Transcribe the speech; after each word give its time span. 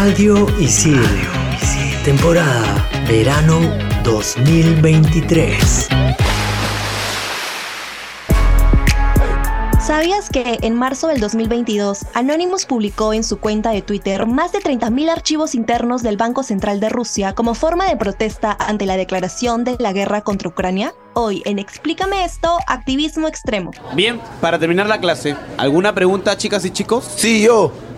Radio 0.00 0.46
Isil. 0.60 1.02
Temporada 2.04 2.88
Verano 3.08 3.58
2023. 4.04 5.88
¿Sabías 9.84 10.30
que 10.30 10.58
en 10.62 10.76
marzo 10.76 11.08
del 11.08 11.18
2022 11.18 12.06
Anonymous 12.14 12.64
publicó 12.64 13.12
en 13.12 13.24
su 13.24 13.40
cuenta 13.40 13.70
de 13.70 13.82
Twitter 13.82 14.24
más 14.26 14.52
de 14.52 14.60
30.000 14.60 15.10
archivos 15.10 15.56
internos 15.56 16.04
del 16.04 16.16
Banco 16.16 16.44
Central 16.44 16.78
de 16.78 16.90
Rusia 16.90 17.34
como 17.34 17.54
forma 17.54 17.88
de 17.88 17.96
protesta 17.96 18.56
ante 18.60 18.86
la 18.86 18.96
declaración 18.96 19.64
de 19.64 19.76
la 19.80 19.92
guerra 19.92 20.20
contra 20.20 20.48
Ucrania? 20.48 20.94
Hoy 21.14 21.42
en 21.44 21.58
Explícame 21.58 22.24
esto, 22.24 22.56
activismo 22.68 23.26
extremo. 23.26 23.72
Bien, 23.94 24.20
para 24.40 24.60
terminar 24.60 24.86
la 24.86 25.00
clase, 25.00 25.34
¿alguna 25.56 25.92
pregunta 25.92 26.36
chicas 26.36 26.64
y 26.64 26.70
chicos? 26.70 27.04
Sí, 27.16 27.42
yo. 27.42 27.72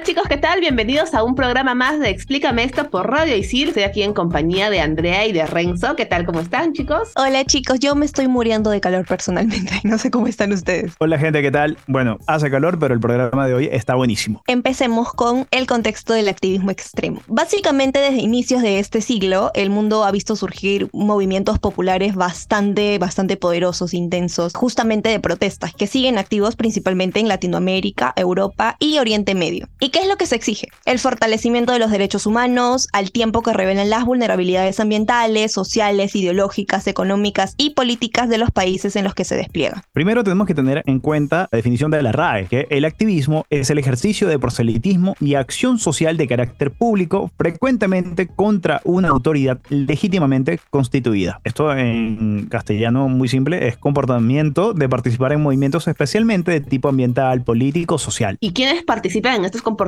Hola 0.00 0.06
chicos, 0.06 0.28
¿qué 0.30 0.38
tal? 0.38 0.60
Bienvenidos 0.60 1.12
a 1.12 1.22
un 1.22 1.34
programa 1.34 1.74
más 1.74 2.00
de 2.00 2.08
Explícame 2.08 2.64
esto 2.64 2.88
por 2.88 3.10
Radio 3.10 3.36
Isil. 3.36 3.68
Estoy 3.68 3.82
aquí 3.82 4.02
en 4.02 4.14
compañía 4.14 4.70
de 4.70 4.80
Andrea 4.80 5.26
y 5.26 5.32
de 5.32 5.44
Renzo. 5.44 5.94
¿Qué 5.94 6.06
tal? 6.06 6.24
¿Cómo 6.24 6.40
están 6.40 6.72
chicos? 6.72 7.10
Hola 7.16 7.44
chicos, 7.44 7.80
yo 7.80 7.94
me 7.94 8.06
estoy 8.06 8.26
muriendo 8.26 8.70
de 8.70 8.80
calor 8.80 9.04
personalmente. 9.04 9.70
No 9.84 9.98
sé 9.98 10.10
cómo 10.10 10.26
están 10.26 10.52
ustedes. 10.52 10.94
Hola 11.00 11.18
gente, 11.18 11.42
¿qué 11.42 11.50
tal? 11.50 11.76
Bueno, 11.86 12.16
hace 12.26 12.50
calor, 12.50 12.78
pero 12.78 12.94
el 12.94 13.00
programa 13.00 13.46
de 13.46 13.52
hoy 13.52 13.68
está 13.70 13.94
buenísimo. 13.94 14.42
Empecemos 14.46 15.12
con 15.12 15.46
el 15.50 15.66
contexto 15.66 16.14
del 16.14 16.28
activismo 16.28 16.70
extremo. 16.70 17.20
Básicamente 17.26 17.98
desde 17.98 18.20
inicios 18.20 18.62
de 18.62 18.78
este 18.78 19.02
siglo, 19.02 19.50
el 19.54 19.68
mundo 19.68 20.04
ha 20.04 20.10
visto 20.12 20.34
surgir 20.34 20.88
movimientos 20.92 21.58
populares 21.58 22.14
bastante, 22.14 22.98
bastante 22.98 23.36
poderosos, 23.36 23.92
intensos, 23.92 24.54
justamente 24.54 25.10
de 25.10 25.20
protestas, 25.20 25.74
que 25.74 25.86
siguen 25.86 26.16
activos 26.16 26.56
principalmente 26.56 27.20
en 27.20 27.28
Latinoamérica, 27.28 28.14
Europa 28.16 28.76
y 28.78 28.98
Oriente 28.98 29.34
Medio. 29.34 29.68
¿Y 29.80 29.89
qué 29.90 30.00
es 30.00 30.08
lo 30.08 30.16
que 30.16 30.26
se 30.26 30.36
exige? 30.36 30.68
El 30.84 30.98
fortalecimiento 30.98 31.72
de 31.72 31.78
los 31.78 31.90
derechos 31.90 32.26
humanos, 32.26 32.88
al 32.92 33.10
tiempo 33.10 33.42
que 33.42 33.52
revelan 33.52 33.90
las 33.90 34.04
vulnerabilidades 34.04 34.80
ambientales, 34.80 35.52
sociales, 35.52 36.14
ideológicas, 36.14 36.86
económicas 36.86 37.54
y 37.56 37.70
políticas 37.70 38.28
de 38.28 38.38
los 38.38 38.50
países 38.50 38.96
en 38.96 39.04
los 39.04 39.14
que 39.14 39.24
se 39.24 39.36
despliega. 39.36 39.82
Primero 39.92 40.24
tenemos 40.24 40.46
que 40.46 40.54
tener 40.54 40.82
en 40.86 41.00
cuenta 41.00 41.48
la 41.50 41.56
definición 41.56 41.90
de 41.90 42.02
la 42.02 42.12
RAE, 42.12 42.46
que 42.46 42.66
el 42.70 42.84
activismo 42.84 43.44
es 43.50 43.70
el 43.70 43.78
ejercicio 43.78 44.28
de 44.28 44.38
proselitismo 44.38 45.16
y 45.20 45.34
acción 45.34 45.78
social 45.78 46.16
de 46.16 46.28
carácter 46.28 46.70
público, 46.70 47.30
frecuentemente 47.36 48.28
contra 48.28 48.80
una 48.84 49.08
autoridad 49.08 49.58
legítimamente 49.68 50.60
constituida. 50.70 51.40
Esto 51.44 51.76
en 51.76 52.46
castellano 52.48 53.08
muy 53.08 53.28
simple 53.28 53.68
es 53.68 53.76
comportamiento 53.76 54.72
de 54.72 54.88
participar 54.88 55.32
en 55.32 55.42
movimientos 55.42 55.88
especialmente 55.88 56.52
de 56.52 56.60
tipo 56.60 56.88
ambiental, 56.88 57.42
político, 57.42 57.98
social. 57.98 58.36
¿Y 58.40 58.52
quiénes 58.52 58.84
participan 58.84 59.36
en 59.36 59.44
estos 59.44 59.62
comportamientos? 59.62 59.79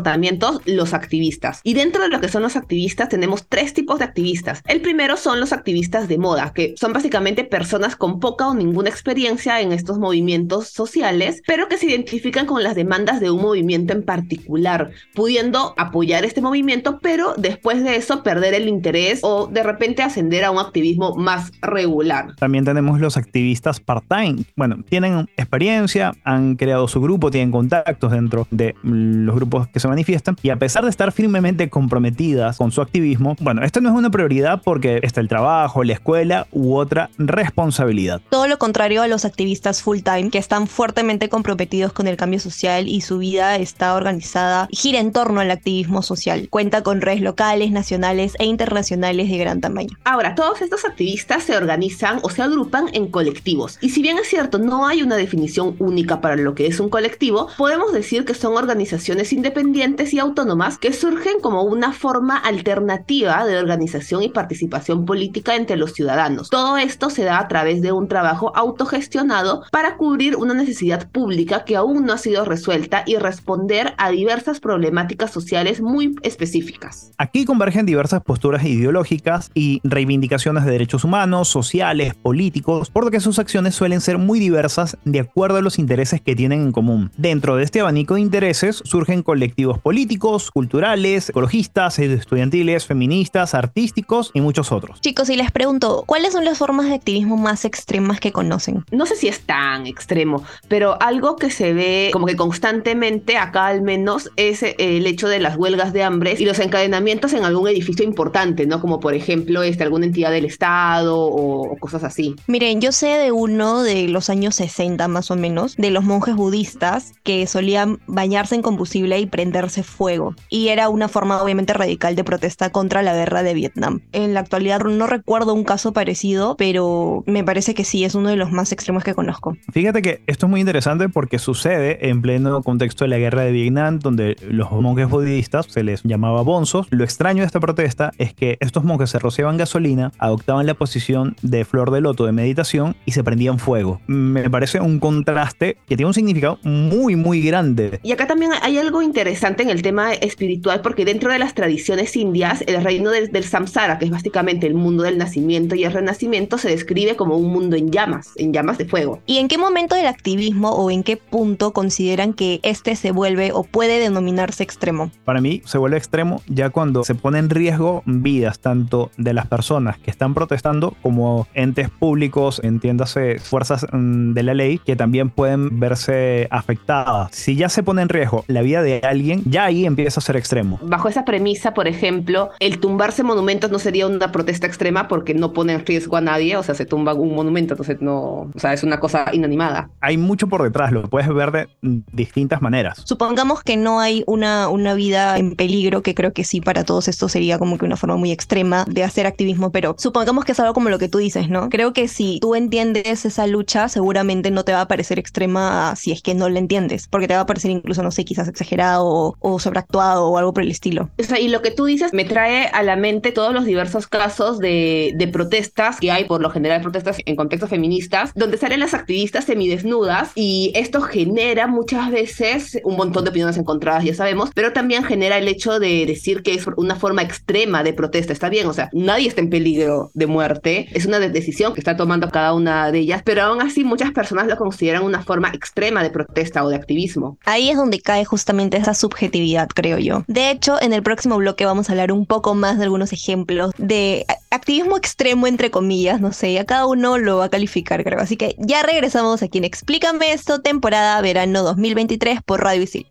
Los 0.65 0.95
activistas. 0.95 1.61
Y 1.65 1.75
dentro 1.75 2.03
de 2.03 2.09
lo 2.09 2.21
que 2.21 2.29
son 2.29 2.43
los 2.43 2.57
activistas 2.57 3.09
tenemos 3.09 3.47
tres 3.49 3.75
tipos 3.75 3.99
de 3.99 4.05
activistas. 4.05 4.63
El 4.67 4.81
primero 4.81 5.17
son 5.17 5.39
los 5.41 5.53
activistas 5.53 6.09
de 6.09 6.19
moda, 6.19 6.53
que 6.55 6.75
son 6.77 6.93
básicamente 6.93 7.45
personas 7.45 7.97
con 7.97 8.19
poca 8.21 8.49
o 8.49 8.55
ninguna 8.55 8.89
experiencia 8.89 9.61
en 9.61 9.73
estos 9.73 9.99
movimientos 9.99 10.69
sociales, 10.69 11.43
pero 11.47 11.69
que 11.69 11.77
se 11.77 11.87
identifican 11.87 12.47
con 12.47 12.63
las 12.63 12.75
demandas 12.75 13.21
de 13.21 13.31
un 13.31 13.43
movimiento 13.43 13.93
en 13.93 14.03
particular, 14.03 14.91
pudiendo 15.15 15.75
apoyar 15.77 16.25
este 16.25 16.41
movimiento, 16.41 16.99
pero 17.01 17.35
después 17.37 17.85
de 17.85 17.97
eso 17.97 18.23
perder 18.23 18.55
el 18.55 18.69
interés 18.69 19.21
o 19.23 19.47
de 19.47 19.63
repente 19.63 20.03
ascender 20.03 20.45
a 20.45 20.51
un 20.51 20.59
activismo 20.59 21.15
más 21.17 21.53
regular. 21.61 22.35
También 22.37 22.65
tenemos 22.65 23.01
los 23.01 23.17
activistas 23.17 23.81
part-time. 23.81 24.45
Bueno, 24.57 24.83
tienen 24.89 25.29
experiencia, 25.37 26.15
han 26.25 26.57
creado 26.57 26.89
su 26.89 27.01
grupo, 27.01 27.31
tienen 27.31 27.51
contactos 27.51 28.13
dentro 28.13 28.47
de 28.51 28.75
los 28.83 29.35
grupos 29.35 29.69
que 29.69 29.81
se 29.83 29.89
manifiestan 29.89 30.37
y 30.43 30.51
a 30.51 30.57
pesar 30.57 30.85
de 30.85 30.91
estar 30.91 31.13
firmemente 31.13 31.69
comprometidas 31.69 32.57
con 32.57 32.73
su 32.73 32.81
activismo, 32.81 33.37
bueno, 33.41 33.63
esto 33.63 33.81
no 33.81 33.91
es 33.91 33.95
una 33.95 34.11
prioridad 34.11 34.63
porque 34.63 35.01
está 35.03 35.21
el 35.21 35.29
trabajo, 35.29 35.85
la 35.85 35.93
escuela 35.93 36.47
u 36.53 36.77
otra 36.77 37.11
responsabilidad. 37.19 38.21
Todo 38.31 38.47
lo 38.47 38.59
contrario 38.59 39.03
a 39.03 39.09
los 39.09 39.25
activistas 39.25 39.83
full-time 39.83 40.31
que 40.31 40.39
están 40.39 40.67
fuertemente 40.69 41.29
comprometidos 41.29 41.93
con 41.93 42.07
el 42.07 42.17
cambio 42.17 42.39
social 42.39 42.89
y 42.89 43.01
su 43.01 43.19
vida 43.19 43.57
está 43.57 43.95
organizada, 43.95 44.69
gira 44.71 45.01
en 45.01 45.13
torno 45.13 45.41
al 45.41 45.51
activismo 45.51 46.03
social. 46.03 46.49
Cuenta 46.49 46.83
con 46.83 47.01
redes 47.01 47.21
locales, 47.21 47.73
nacionales 47.73 48.35
e 48.39 48.45
internacionales 48.45 49.29
de 49.29 49.39
gran 49.39 49.61
tamaño. 49.61 49.97
Ahora, 50.05 50.35
todos 50.35 50.63
estos 50.63 50.85
activistas 50.85 51.43
se 51.43 51.57
organizan 51.57 52.21
o 52.23 52.31
se 52.31 52.43
agrupan 52.43 52.87
en 52.93 53.09
colectivos. 53.09 53.79
Y 53.81 53.91
si 53.91 54.01
bien 54.01 54.19
es 54.19 54.29
cierto, 54.29 54.59
no 54.59 54.87
hay 54.87 55.03
una 55.03 55.17
definición 55.17 55.75
única 55.81 56.21
para 56.21 56.37
lo 56.37 56.55
que 56.55 56.67
es 56.67 56.79
un 56.79 56.89
colectivo, 56.89 57.49
podemos 57.59 57.93
decir 57.93 58.25
que 58.25 58.35
son 58.35 58.57
organizaciones 58.57 59.33
independientes 59.33 59.72
y 59.75 60.19
autónomas 60.19 60.77
que 60.77 60.93
surgen 60.93 61.41
como 61.41 61.63
una 61.63 61.93
forma 61.93 62.37
alternativa 62.37 63.47
de 63.47 63.59
organización 63.59 64.23
y 64.23 64.29
participación 64.29 65.07
política 65.07 65.57
entre 65.57 65.77
los 65.77 65.95
ciudadanos. 65.95 66.51
Todo 66.51 66.77
esto 66.77 67.09
se 67.09 67.25
da 67.25 67.39
a 67.39 67.49
través 67.49 67.81
de 67.81 67.91
un 67.91 68.07
trabajo 68.07 68.53
autogestionado 68.55 69.63
para 69.73 69.97
cubrir 69.97 70.37
una 70.37 70.53
necesidad 70.53 71.09
pública 71.11 71.65
que 71.65 71.77
aún 71.77 72.05
no 72.05 72.13
ha 72.13 72.19
sido 72.19 72.45
resuelta 72.45 73.03
y 73.07 73.17
responder 73.17 73.95
a 73.97 74.11
diversas 74.11 74.61
problemáticas 74.61 75.31
sociales 75.31 75.81
muy 75.81 76.17
específicas. 76.23 77.13
Aquí 77.17 77.47
convergen 77.47 77.87
diversas 77.87 78.23
posturas 78.23 78.65
ideológicas 78.65 79.51
y 79.55 79.81
reivindicaciones 79.85 80.67
de 80.67 80.73
derechos 80.73 81.05
humanos, 81.05 81.49
sociales, 81.49 82.15
políticos, 82.15 82.91
por 82.91 83.05
lo 83.05 83.11
que 83.11 83.21
sus 83.21 83.39
acciones 83.39 83.75
suelen 83.75 84.03
ser 84.03 84.19
muy 84.19 84.39
diversas 84.39 84.99
de 85.05 85.21
acuerdo 85.21 85.57
a 85.57 85.63
los 85.63 85.79
intereses 85.79 86.21
que 86.21 86.37
tienen 86.37 86.61
en 86.61 86.73
común. 86.73 87.11
Dentro 87.17 87.57
de 87.57 87.65
este 87.65 87.81
abanico 87.81 88.15
de 88.15 88.21
intereses 88.21 88.83
surgen 88.85 89.23
colectivos 89.23 89.62
políticos, 89.83 90.51
culturales, 90.51 91.31
ecologistas, 91.31 91.99
estudiantiles, 91.99 92.87
feministas, 92.87 93.55
artísticos 93.55 94.31
y 94.35 94.41
muchos 94.41 94.73
otros. 94.73 95.01
Chicos, 95.01 95.29
y 95.31 95.37
les 95.37 95.51
pregunto, 95.51 96.05
¿cuáles 96.07 96.33
son 96.33 96.45
las 96.45 96.59
formas 96.59 96.89
de 96.89 96.95
activismo 96.95 97.37
más 97.37 97.65
extremas 97.65 98.21
que 98.21 98.33
conocen? 98.33 98.85
No 98.91 99.07
sé 99.07 99.17
si 99.17 99.29
es 99.29 99.41
tan 99.41 99.87
extremo, 99.87 100.45
pero 100.69 101.01
algo 101.01 101.37
que 101.37 101.51
se 101.51 101.73
ve 101.73 102.11
como 102.13 102.27
que 102.27 102.37
constantemente 102.37 103.37
acá 103.37 103.67
al 103.67 103.83
menos 103.83 104.31
es 104.37 104.63
eh, 104.63 104.75
el 104.79 105.07
hecho 105.07 105.29
de 105.29 105.41
las 105.41 105.57
huelgas 105.57 105.93
de 105.93 106.03
hambre 106.03 106.37
y 106.39 106.45
los 106.45 106.59
encadenamientos 106.59 107.33
en 107.33 107.45
algún 107.45 107.69
edificio 107.69 108.05
importante, 108.05 108.67
¿no? 108.67 108.81
Como 108.81 109.01
por 109.01 109.15
ejemplo 109.15 109.63
este, 109.63 109.83
alguna 109.83 110.07
entidad 110.07 110.31
del 110.31 110.45
Estado 110.45 111.19
o, 111.19 111.73
o 111.73 111.77
cosas 111.77 112.05
así. 112.05 112.35
Miren, 112.47 112.81
yo 112.81 112.93
sé 112.93 113.07
de 113.19 113.33
uno 113.33 113.83
de 113.83 114.09
los 114.09 114.31
años 114.31 114.55
60 114.57 115.09
más 115.09 115.31
o 115.31 115.37
menos, 115.37 115.77
de 115.77 115.91
los 115.91 116.05
monjes 116.05 116.35
budistas 116.35 117.13
que 117.23 117.47
solían 117.47 118.01
bañarse 118.07 118.55
en 118.55 118.63
combustible 118.63 119.19
y 119.19 119.27
prenderse 119.53 119.83
fuego. 119.83 120.35
Y 120.49 120.69
era 120.69 120.89
una 120.89 121.09
forma 121.09 121.43
obviamente 121.43 121.75
radical 121.75 122.17
de 122.17 122.25
protesta 122.25 122.71
contra 122.71 123.03
la 123.03 123.15
guerra 123.15 123.43
de 123.43 123.53
Vietnam. 123.53 124.01
En 124.13 124.33
la 124.33 124.41
actualidad 124.41 124.81
no 124.81 125.07
recuerdo 125.07 125.53
un 125.53 125.65
caso 125.65 125.93
parecido, 125.93 126.57
pero 126.57 127.23
me 127.27 127.45
parece 127.45 127.75
que 127.75 127.85
sí, 127.85 128.05
es 128.05 128.15
uno 128.15 128.31
de 128.31 128.37
los 128.37 128.51
más 128.51 128.73
extremos 128.73 129.05
que 129.05 129.15
conozco. 129.15 129.57
Fíjate 129.73 130.01
que 130.01 130.23
esto 130.27 130.47
es 130.47 130.51
muy 130.51 130.61
interesante 130.61 131.11
porque 131.11 131.39
sucede 131.39 132.09
en 132.09 132.23
pleno 132.23 132.63
contexto 132.63 133.05
de 133.05 133.09
la 133.09 133.19
guerra 133.19 133.43
de 133.43 133.53
Vietnam, 133.53 133.99
donde 133.99 134.37
los 134.49 134.71
monjes 134.73 135.09
budistas 135.09 135.67
se 135.69 135.83
les 135.83 136.03
llamaba 136.03 136.41
bonzos. 136.43 136.87
Lo 136.91 137.05
extraño 137.05 137.41
de 137.41 137.47
esta 137.47 137.61
protesta 137.61 138.13
es 138.17 138.33
que 138.33 138.57
estos 138.61 138.85
monjes 138.85 139.11
se 139.11 139.19
rociaban 139.19 139.59
gasolina, 139.59 140.13
adoptaban 140.19 140.67
la 140.67 140.75
posición 140.75 141.37
de 141.43 141.67
flor 141.67 141.91
de 141.91 142.01
loto 142.01 142.25
de 142.25 142.33
meditación 142.33 142.97
y 143.05 143.13
se 143.13 143.23
prendían 143.23 143.59
fuego. 143.59 144.01
Me 144.07 144.49
parece 144.49 144.81
un 144.81 144.99
contraste 144.99 145.77
que 145.87 145.97
tiene 145.97 146.07
un 146.07 146.15
significado 146.15 146.59
muy, 146.63 147.17
muy 147.17 147.43
grande. 147.43 148.01
Y 148.03 148.13
acá 148.13 148.27
también 148.27 148.53
hay 148.63 148.79
algo 148.79 149.03
interesante 149.03 149.42
en 149.43 149.71
el 149.71 149.83
tema 149.83 150.13
espiritual 150.13 150.83
porque 150.83 151.05
dentro 151.05 151.33
de 151.33 151.39
las 151.41 151.55
tradiciones 151.55 152.15
indias, 152.15 152.63
el 152.69 152.83
reino 152.83 153.11
del, 153.11 153.33
del 153.33 153.43
samsara, 153.43 153.99
que 153.99 154.05
es 154.05 154.11
básicamente 154.11 154.69
el 154.69 154.75
mundo 154.75 155.03
del 155.03 155.19
nacimiento 155.19 155.75
y 155.75 155.83
el 155.83 155.93
renacimiento, 155.93 156.59
se 156.59 156.69
describe 156.69 157.17
como 157.17 157.37
un 157.37 157.53
mundo 157.53 157.75
en 157.75 157.91
llamas, 157.91 158.31
en 158.37 158.53
llamas 158.53 158.79
de 158.79 158.85
fuego. 158.85 159.21
¿Y 159.27 159.39
en 159.39 159.49
qué 159.49 159.59
momento 159.59 159.97
del 159.97 160.07
activismo 160.07 160.71
o 160.71 160.93
en 160.93 161.03
qué 161.03 161.17
punto 161.17 161.73
consideran 161.73 162.35
que 162.35 162.61
este 162.63 162.95
se 162.95 163.11
vuelve 163.11 163.51
o 163.53 163.65
puede 163.65 163.99
denominarse 163.99 164.63
extremo? 164.63 165.11
Para 165.25 165.41
mí 165.41 165.61
se 165.65 165.77
vuelve 165.77 165.97
extremo 165.97 166.41
ya 166.47 166.71
cuando 166.71 167.03
se 167.03 167.17
pone 167.17 167.41
en 167.41 167.51
riesgo 167.51 168.05
vidas 168.07 168.61
tanto 168.61 169.11
de 169.17 169.35
las 169.35 169.47
personas 169.47 169.99
que 169.99 170.13
están 170.13 170.35
protestando 170.35 170.95
como 171.03 171.49
entes 171.55 171.91
públicos, 171.91 172.61
entiéndase 172.63 173.41
fuerzas 173.41 173.87
mm, 173.93 174.35
de 174.35 174.43
la 174.45 174.55
ley, 174.55 174.79
que 174.79 174.95
también 174.95 175.31
pueden 175.31 175.81
verse 175.81 176.47
afectadas. 176.51 177.31
Si 177.33 177.57
ya 177.57 177.69
se 177.69 177.83
pone 177.83 178.03
en 178.03 178.09
riesgo 178.09 178.45
la 178.47 178.63
vida 178.63 178.83
de 178.83 179.01
alguien, 179.03 179.32
ya 179.45 179.65
ahí 179.65 179.87
empieza 179.87 180.21
a 180.21 180.23
ser 180.23 180.37
extremo. 180.37 180.79
Bajo 180.83 181.09
esa 181.09 181.25
premisa, 181.25 181.75
por 181.75 181.89
ejemplo, 181.89 182.51
el 182.61 182.79
tumbarse 182.79 183.23
monumentos 183.23 183.71
no 183.71 183.79
sería 183.79 184.07
una 184.07 184.33
protesta 184.33 184.67
extrema 184.67 185.09
porque 185.09 185.35
no 185.35 185.53
pone 185.53 185.75
en 185.75 185.87
riesgo 185.87 186.17
a 186.17 186.21
nadie, 186.21 186.57
o 186.57 186.63
sea, 186.63 186.75
se 186.75 186.87
tumba 186.87 187.15
un 187.15 187.35
monumento, 187.35 187.75
entonces 187.75 188.01
no, 188.01 188.51
o 188.55 188.59
sea, 188.59 188.73
es 188.73 188.83
una 188.83 189.01
cosa 189.01 189.27
inanimada. 189.33 189.91
Hay 190.01 190.17
mucho 190.17 190.47
por 190.49 190.63
detrás, 190.63 190.93
lo 190.93 191.09
puedes 191.09 191.33
ver 191.33 191.53
de 191.53 191.69
distintas 192.13 192.63
maneras. 192.63 193.03
Supongamos 193.05 193.63
que 193.63 193.77
no 193.77 194.01
hay 194.01 194.25
una, 194.27 194.69
una 194.69 194.95
vida 194.95 195.39
en 195.39 195.55
peligro, 195.57 196.03
que 196.03 196.15
creo 196.15 196.33
que 196.33 196.45
sí 196.45 196.61
para 196.61 196.85
todos 196.85 197.09
esto 197.09 197.29
sería 197.29 197.59
como 197.59 197.79
que 197.79 197.85
una 197.85 197.97
forma 197.97 198.17
muy 198.17 198.33
extrema 198.33 198.85
de 198.89 199.05
hacer 199.05 199.27
activismo, 199.27 199.73
pero 199.73 199.95
supongamos 199.99 200.45
que 200.45 200.53
es 200.53 200.61
algo 200.61 200.75
como 200.75 200.89
lo 200.89 200.99
que 200.99 201.09
tú 201.09 201.19
dices, 201.19 201.49
¿no? 201.49 201.69
Creo 201.69 201.93
que 201.93 202.09
si 202.09 202.39
tú 202.41 202.55
entiendes 202.55 203.25
esa 203.25 203.47
lucha, 203.47 203.89
seguramente 203.89 204.51
no 204.51 204.65
te 204.65 204.73
va 204.73 204.83
a 204.83 204.89
parecer 204.89 205.19
extrema 205.19 205.95
si 205.97 206.13
es 206.13 206.23
que 206.23 206.35
no 206.35 206.49
la 206.49 206.59
entiendes, 206.59 207.09
porque 207.09 207.29
te 207.29 207.35
va 207.35 207.41
a 207.41 207.47
parecer 207.47 207.71
incluso, 207.71 208.03
no 208.03 208.11
sé, 208.11 208.25
quizás 208.25 208.49
exagerado 208.49 209.07
o, 209.13 209.37
o 209.41 209.59
sobreactuado 209.59 210.27
o 210.29 210.39
algo 210.39 210.53
por 210.53 210.63
el 210.63 210.71
estilo. 210.71 211.11
O 211.19 211.23
sea, 211.23 211.39
y 211.39 211.49
lo 211.49 211.63
que 211.63 211.71
tú 211.71 211.85
dices 211.87 212.13
me 212.13 212.25
trae 212.25 212.67
a 212.67 212.83
la 212.83 212.97
mente 212.97 213.33
todos 213.33 213.53
los 213.55 213.65
diversos 213.65 214.07
casos 214.07 214.59
de, 214.59 215.13
de 215.17 215.29
protestas 215.29 215.99
que 216.01 216.11
hay, 216.11 216.25
por 216.25 216.41
lo 216.41 216.51
general 216.51 216.81
protestas 216.81 217.19
en 217.25 217.37
contextos 217.37 217.71
feministas, 217.71 218.33
donde 218.35 218.57
salen 218.59 218.81
las 218.81 218.95
activistas 218.95 219.45
semidesnudas 219.45 220.33
y 220.35 220.73
esto 220.75 221.01
genera 221.03 221.67
muchas 221.67 222.11
veces 222.11 222.79
un 222.85 222.97
montón 222.97 223.25
de 223.25 223.31
opiniones 223.31 223.57
encontradas, 223.57 224.05
ya 224.05 224.15
sabemos, 224.15 224.51
pero 224.55 224.73
también 224.73 225.05
genera 225.05 225.39
el 225.39 225.49
hecho 225.49 225.79
de 225.79 226.07
decir 226.07 226.43
que 226.43 226.55
es 226.55 226.67
una 226.77 226.97
forma 226.97 227.23
extrema 227.23 227.83
de 227.83 227.93
protesta. 227.93 228.33
Está 228.33 228.49
bien, 228.49 228.67
o 228.67 228.73
sea, 228.73 228.89
nadie 228.93 229.29
está 229.29 229.41
en 229.41 229.51
peligro 229.51 230.11
de 230.15 230.27
muerte, 230.27 230.89
es 230.93 231.07
una 231.07 231.19
de- 231.19 231.31
decisión 231.31 231.75
que 231.75 231.81
está 231.81 231.97
tomando 231.97 232.31
cada 232.31 232.55
una 232.55 232.91
de 232.93 232.99
ellas, 233.01 233.23
pero 233.25 233.43
aún 233.43 233.61
así 233.63 233.85
muchas 233.85 234.13
personas 234.13 234.47
lo 234.47 234.57
consideran 234.57 235.03
una 235.03 235.23
forma 235.23 235.49
extrema 235.51 236.03
de 236.03 236.11
protesta 236.11 236.65
o 236.65 236.69
de 236.69 236.77
activismo. 236.77 237.39
Ahí 237.45 237.71
es 237.71 237.77
donde 237.77 238.01
cae 238.01 238.25
justamente 238.25 238.77
esa 238.77 238.95
subjetividad, 239.03 239.69
creo 239.69 239.99
yo. 239.99 240.25
De 240.27 240.51
hecho, 240.51 240.81
en 240.81 240.93
el 240.95 241.03
próximo 241.03 241.37
bloque 241.37 241.65
vamos 241.67 241.89
a 241.89 241.93
hablar 241.93 242.11
un 242.13 242.25
poco 242.25 242.55
más 242.55 242.79
de 242.79 242.85
algunos 242.85 243.13
ejemplos 243.13 243.73
de 243.77 244.25
a- 244.29 244.55
activismo 244.55 244.97
extremo, 244.97 245.47
entre 245.47 245.71
comillas, 245.71 246.21
no 246.21 246.33
sé, 246.33 246.59
a 246.59 246.65
cada 246.65 246.87
uno 246.87 247.19
lo 247.19 247.39
va 247.39 247.47
a 247.47 247.49
calificar, 247.51 248.03
creo. 248.05 248.21
Así 248.21 248.37
que 248.37 248.55
ya 248.59 248.83
regresamos 248.83 249.43
aquí 249.43 249.59
en 249.59 249.65
Explícame 249.65 250.33
esto, 250.33 250.61
temporada 250.63 251.21
verano 251.21 251.63
2023 251.63 252.41
por 252.43 252.63
Radio 252.63 252.83
Isil. 252.83 253.07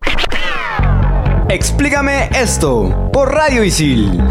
Explícame 1.49 2.29
esto 2.33 3.09
por 3.11 3.33
Radio 3.33 3.63
Isil. 3.63 4.21